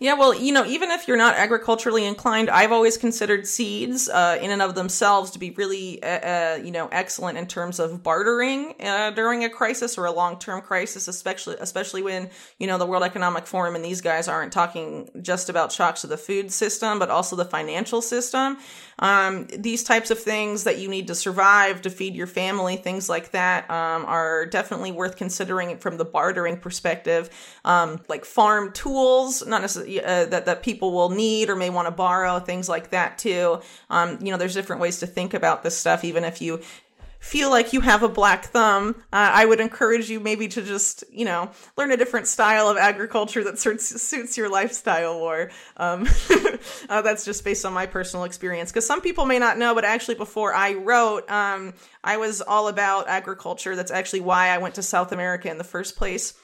[0.00, 4.38] Yeah, well, you know, even if you're not agriculturally inclined, I've always considered seeds uh,
[4.40, 8.00] in and of themselves to be really, uh, uh, you know, excellent in terms of
[8.04, 12.30] bartering uh, during a crisis or a long-term crisis, especially especially when
[12.60, 16.06] you know the World Economic Forum and these guys aren't talking just about shocks to
[16.06, 18.56] the food system, but also the financial system.
[18.98, 23.08] Um, these types of things that you need to survive to feed your family, things
[23.08, 27.30] like that, um, are definitely worth considering from the bartering perspective.
[27.64, 31.86] Um, like farm tools, not necessarily uh, that that people will need or may want
[31.86, 33.60] to borrow, things like that too.
[33.90, 36.60] Um, you know, there's different ways to think about this stuff, even if you
[37.18, 41.04] feel like you have a black thumb, uh, I would encourage you maybe to just,
[41.10, 45.50] you know, learn a different style of agriculture that suits, suits your lifestyle more.
[45.76, 46.06] Um,
[46.88, 48.70] uh, that's just based on my personal experience.
[48.70, 52.68] Because some people may not know, but actually, before I wrote, um, I was all
[52.68, 53.74] about agriculture.
[53.74, 56.34] That's actually why I went to South America in the first place.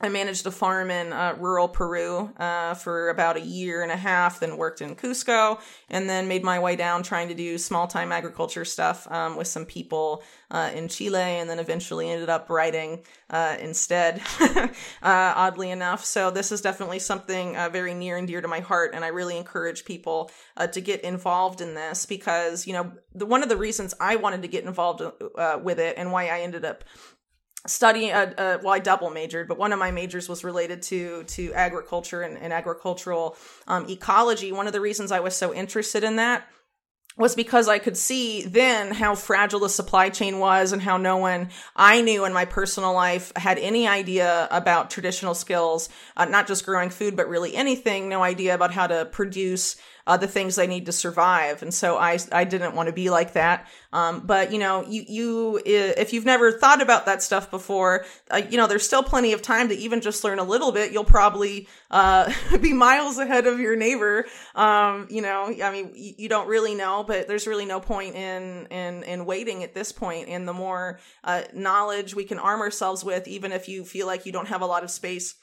[0.00, 3.96] I managed a farm in uh, rural Peru uh, for about a year and a
[3.96, 7.86] half, then worked in Cusco, and then made my way down trying to do small
[7.86, 12.48] time agriculture stuff um, with some people uh, in Chile, and then eventually ended up
[12.48, 14.70] writing uh, instead, uh,
[15.02, 16.04] oddly enough.
[16.04, 19.08] So, this is definitely something uh, very near and dear to my heart, and I
[19.08, 20.30] really encourage people
[20.72, 24.42] to get involved in this because, you know, the, one of the reasons I wanted
[24.42, 25.02] to get involved
[25.62, 26.84] with it and why I ended up
[27.66, 31.24] studying uh, uh, well i double majored but one of my majors was related to
[31.24, 33.36] to agriculture and, and agricultural
[33.68, 34.52] um, ecology.
[34.52, 36.46] One of the reasons i was so interested in that
[37.16, 41.18] was because I could see then how fragile the supply chain was and how no
[41.18, 46.46] one I knew in my personal life had any idea about traditional skills, uh, not
[46.46, 49.76] just growing food, but really anything, no idea about how to produce
[50.06, 51.62] uh, the things they need to survive.
[51.62, 53.66] And so I, I didn't want to be like that.
[53.92, 58.42] Um, but you know, you, you, if you've never thought about that stuff before, uh,
[58.48, 60.92] you know, there's still plenty of time to even just learn a little bit.
[60.92, 64.26] You'll probably, uh, be miles ahead of your neighbor.
[64.54, 68.14] Um, you know, I mean, you, you, don't really know, but there's really no point
[68.14, 70.28] in, in, in waiting at this point.
[70.28, 74.26] And the more, uh, knowledge we can arm ourselves with, even if you feel like
[74.26, 75.34] you don't have a lot of space,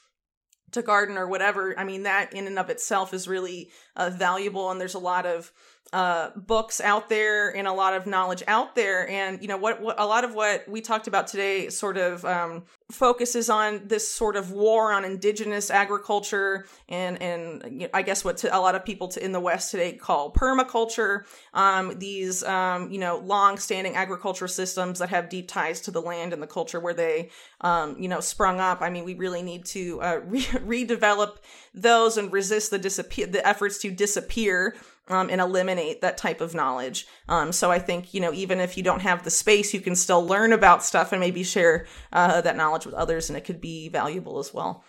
[0.72, 4.70] to garden or whatever i mean that in and of itself is really uh, valuable
[4.70, 5.52] and there's a lot of
[5.92, 9.08] uh, books out there and a lot of knowledge out there.
[9.08, 12.24] And, you know, what, what a lot of what we talked about today sort of
[12.26, 18.02] um, focuses on this sort of war on indigenous agriculture and, and you know, I
[18.02, 21.24] guess what to, a lot of people to, in the West today call permaculture.
[21.54, 26.02] Um, these, um, you know, long standing agricultural systems that have deep ties to the
[26.02, 27.30] land and the culture where they,
[27.62, 28.82] um, you know, sprung up.
[28.82, 30.42] I mean, we really need to uh, re-
[30.86, 31.36] redevelop
[31.72, 34.76] those and resist the disappear, the efforts to disappear
[35.08, 37.06] um, and eliminate that type of knowledge.
[37.28, 39.96] Um, so I think, you know, even if you don't have the space, you can
[39.96, 43.60] still learn about stuff and maybe share uh, that knowledge with others, and it could
[43.60, 44.84] be valuable as well.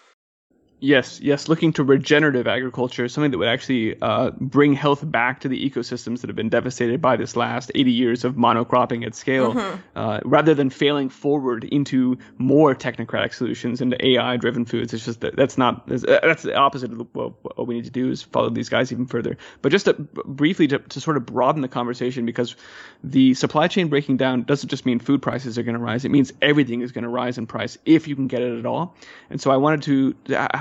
[0.82, 5.50] Yes, yes, looking to regenerative agriculture, something that would actually uh, bring health back to
[5.50, 9.54] the ecosystems that have been devastated by this last 80 years of monocropping at scale,
[9.54, 9.80] mm-hmm.
[9.98, 14.94] uh, rather than failing forward into more technocratic solutions, into AI-driven foods.
[14.94, 18.10] It's just that that's not that's the opposite of well, what we need to do
[18.10, 19.38] is follow these guys even further.
[19.62, 22.56] But just to, briefly to, to sort of broaden the conversation, because
[23.04, 26.10] the supply chain breaking down doesn't just mean food prices are going to rise; it
[26.10, 28.96] means everything is going to rise in price if you can get it at all.
[29.30, 30.16] And so I wanted to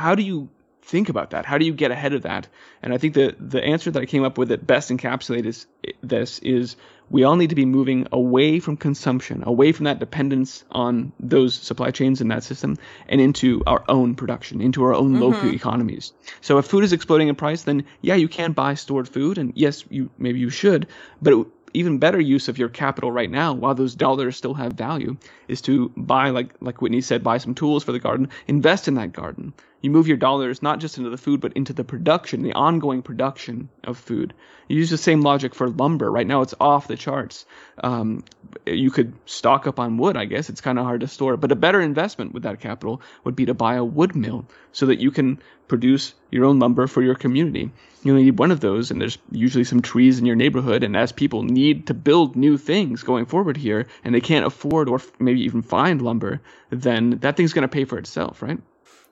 [0.09, 0.49] how do you
[0.81, 1.45] think about that?
[1.45, 2.49] How do you get ahead of that?
[2.83, 5.67] And I think the the answer that I came up with that best encapsulates
[6.03, 6.77] this is
[7.11, 11.53] we all need to be moving away from consumption, away from that dependence on those
[11.53, 15.25] supply chains in that system, and into our own production, into our own mm-hmm.
[15.25, 16.15] local economies.
[16.41, 19.53] So if food is exploding in price, then yeah, you can buy stored food, and
[19.57, 20.87] yes, you maybe you should,
[21.21, 24.73] but it, even better use of your capital right now while those dollars still have
[24.73, 28.29] value is to buy like like Whitney said buy some tools for the garden.
[28.47, 29.55] Invest in that garden.
[29.81, 33.03] You move your dollars not just into the food but into the production the ongoing
[33.03, 34.35] production of food.
[34.69, 36.11] You use the same logic for lumber.
[36.11, 37.47] Right now it's off the charts.
[37.83, 38.25] Um,
[38.67, 40.51] you could stock up on wood i guess.
[40.51, 41.37] It's kind of hard to store.
[41.37, 44.87] But a better investment with that capital would be to buy a wood mill so
[44.87, 47.71] that you can produce your own lumber for your community.
[48.03, 50.83] You only need one of those and there's usually some trees in your neighborhood.
[50.83, 54.89] And as people need to build new things going forward here and they can't afford
[54.89, 58.59] or maybe even find lumber then that thing's going to pay for itself right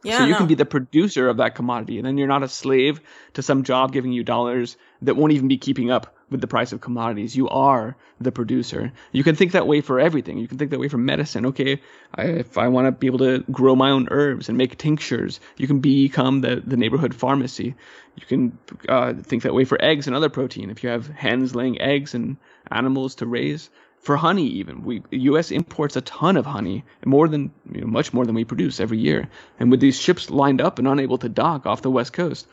[0.02, 0.38] yeah, so you no.
[0.38, 3.00] can be the producer of that commodity and then you're not a slave
[3.34, 6.72] to some job giving you dollars that won't even be keeping up with the price
[6.72, 7.36] of commodities.
[7.36, 8.92] You are the producer.
[9.12, 10.38] You can think that way for everything.
[10.38, 11.46] You can think that way for medicine.
[11.46, 11.80] Okay,
[12.14, 15.40] I, if I want to be able to grow my own herbs and make tinctures,
[15.56, 17.74] you can become the, the neighborhood pharmacy.
[18.16, 18.58] You can
[18.88, 20.70] uh, think that way for eggs and other protein.
[20.70, 22.36] If you have hens laying eggs and
[22.70, 23.70] animals to raise,
[24.06, 24.84] for honey even.
[24.84, 25.02] We
[25.36, 28.78] us imports a ton of honey more than you know, much more than we produce
[28.78, 29.28] every year.
[29.58, 32.46] And with these ships lined up and unable to dock off the west coast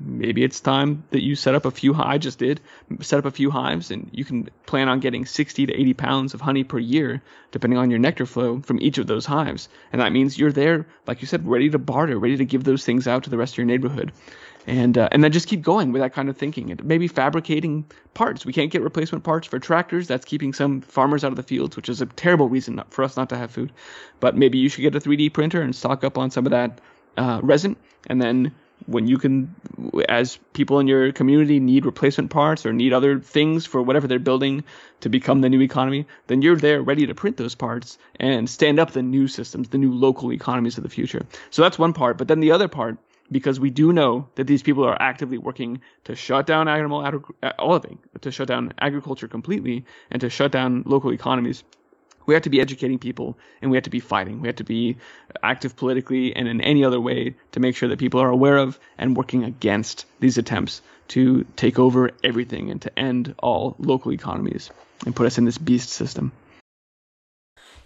[0.00, 2.60] maybe it's time that you set up a few i just did
[3.00, 6.34] set up a few hives and you can plan on getting 60 to 80 pounds
[6.34, 9.68] of honey per year depending on your nectar flow from each of those hives.
[9.92, 12.84] And that means you're there like you said ready to barter ready to give those
[12.84, 14.12] things out to the rest of your neighborhood
[14.66, 16.70] and uh, and then just keep going with that kind of thinking.
[16.70, 17.84] And maybe fabricating
[18.14, 18.44] parts.
[18.44, 20.06] We can't get replacement parts for tractors.
[20.06, 23.16] That's keeping some farmers out of the fields which is a terrible reason for us
[23.16, 23.72] not to have food.
[24.20, 26.80] But maybe you should get a 3d printer and stock up on some of that
[27.16, 27.76] uh, resin.
[28.06, 28.54] And then
[28.86, 29.54] when you can
[30.08, 34.18] as people in your community need replacement parts or need other things for whatever they're
[34.18, 34.64] building
[35.00, 38.80] to become the new economy then you're there ready to print those parts and stand
[38.80, 41.26] up the new systems the new local economies of the future.
[41.50, 42.16] So that's one part.
[42.18, 42.96] But then the other part
[43.30, 47.00] because we do know that these people are actively working to shut down animal
[47.42, 51.64] uh, all of it to shut down agriculture completely and to shut down local economies
[52.26, 54.40] we have to be educating people and we have to be fighting.
[54.40, 54.98] We have to be
[55.42, 58.78] active politically and in any other way to make sure that people are aware of
[58.98, 64.70] and working against these attempts to take over everything and to end all local economies
[65.04, 66.30] and put us in this beast system.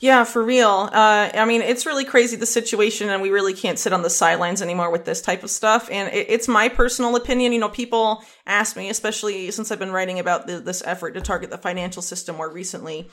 [0.05, 0.91] Yeah, for real.
[0.93, 4.11] Uh, I mean, it's really crazy the situation, and we really can't sit on the
[4.11, 5.89] sidelines anymore with this type of stuff.
[5.91, 7.55] And it, it's my personal opinion.
[7.55, 11.23] You know, people ask me, especially since I've been writing about the, this effort to
[11.23, 13.09] target the financial system more recently,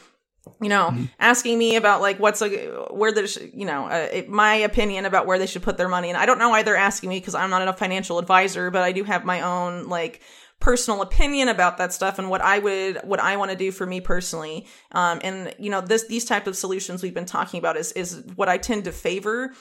[0.59, 1.05] you know, mm-hmm.
[1.17, 2.49] asking me about like what's a
[2.89, 6.17] where there's you know uh, my opinion about where they should put their money, and
[6.17, 8.91] I don't know why they're asking me because I'm not a financial advisor, but I
[8.91, 10.19] do have my own like
[10.62, 13.86] personal opinion about that stuff and what I would what I want to do for
[13.86, 14.68] me personally.
[14.93, 18.24] Um, and you know this these type of solutions we've been talking about is is
[18.36, 19.51] what I tend to favor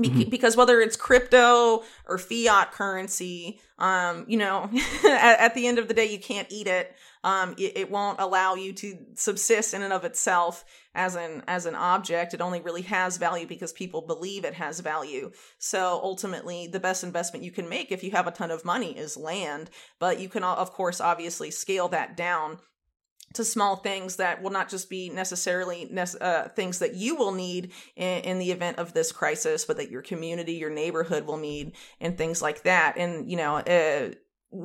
[0.00, 0.30] Mm-hmm.
[0.30, 4.70] because whether it's crypto or fiat currency um you know
[5.04, 8.20] at, at, the end of the day you can't eat it um it, it, won't
[8.20, 10.64] allow you to subsist in and of itself
[10.94, 14.80] as an as an object it only really has value because people believe it has
[14.80, 18.64] value so ultimately the best investment you can make if you have a ton of
[18.64, 22.58] money is land but you can of course obviously scale that down
[23.34, 25.90] to small things that will not just be necessarily
[26.20, 29.90] uh, things that you will need in, in, the event of this crisis, but that
[29.90, 32.96] your community, your neighborhood will need, and things like that.
[32.96, 34.14] And you know, uh,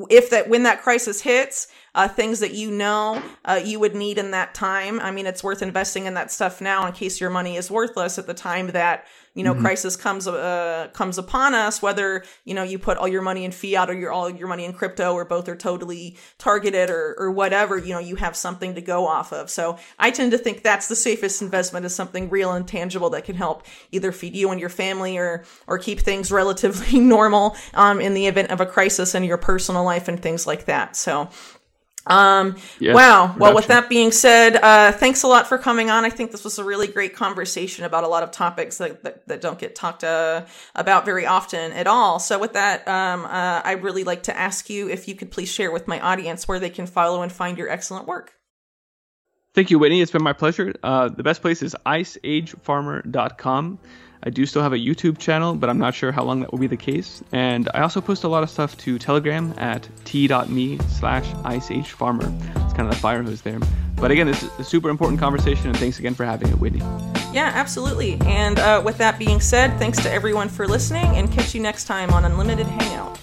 [0.10, 4.18] if that when that crisis hits uh, things that you know uh, you would need
[4.18, 5.00] in that time.
[5.00, 8.18] I mean it's worth investing in that stuff now in case your money is worthless
[8.18, 9.64] at the time that you know, mm-hmm.
[9.64, 13.52] crisis comes uh, comes upon us, whether you know you put all your money in
[13.52, 17.32] fiat or your all your money in crypto, or both are totally targeted or or
[17.32, 19.50] whatever, you know, you have something to go off of.
[19.50, 23.26] So I tend to think that's the safest investment is something real and tangible that
[23.26, 28.00] can help either feed you and your family or or keep things relatively normal um,
[28.00, 30.96] in the event of a crisis in your personal life and things like that.
[30.96, 31.30] So
[32.08, 33.36] um, yes, wow.
[33.38, 36.04] Well, with that being said, uh, thanks a lot for coming on.
[36.04, 39.28] I think this was a really great conversation about a lot of topics that, that,
[39.28, 40.46] that don't get talked uh,
[40.76, 42.20] about very often at all.
[42.20, 45.50] So with that, um, uh, I'd really like to ask you if you could please
[45.50, 48.34] share with my audience where they can follow and find your excellent work.
[49.54, 50.02] Thank you, Whitney.
[50.02, 50.74] It's been my pleasure.
[50.82, 53.80] Uh, the best place is iceagefarmer.com.
[54.26, 56.60] I do still have a YouTube channel, but I'm not sure how long that will
[56.60, 57.22] be the case.
[57.34, 62.32] And I also post a lot of stuff to Telegram at t.me slash iceagefarmer.
[62.64, 63.60] It's kind of the fire hose there.
[63.98, 66.80] But again, this is a super important conversation, and thanks again for having it, Whitney.
[67.34, 68.18] Yeah, absolutely.
[68.26, 71.86] And uh, with that being said, thanks to everyone for listening, and catch you next
[71.86, 73.20] time on Unlimited Hangout.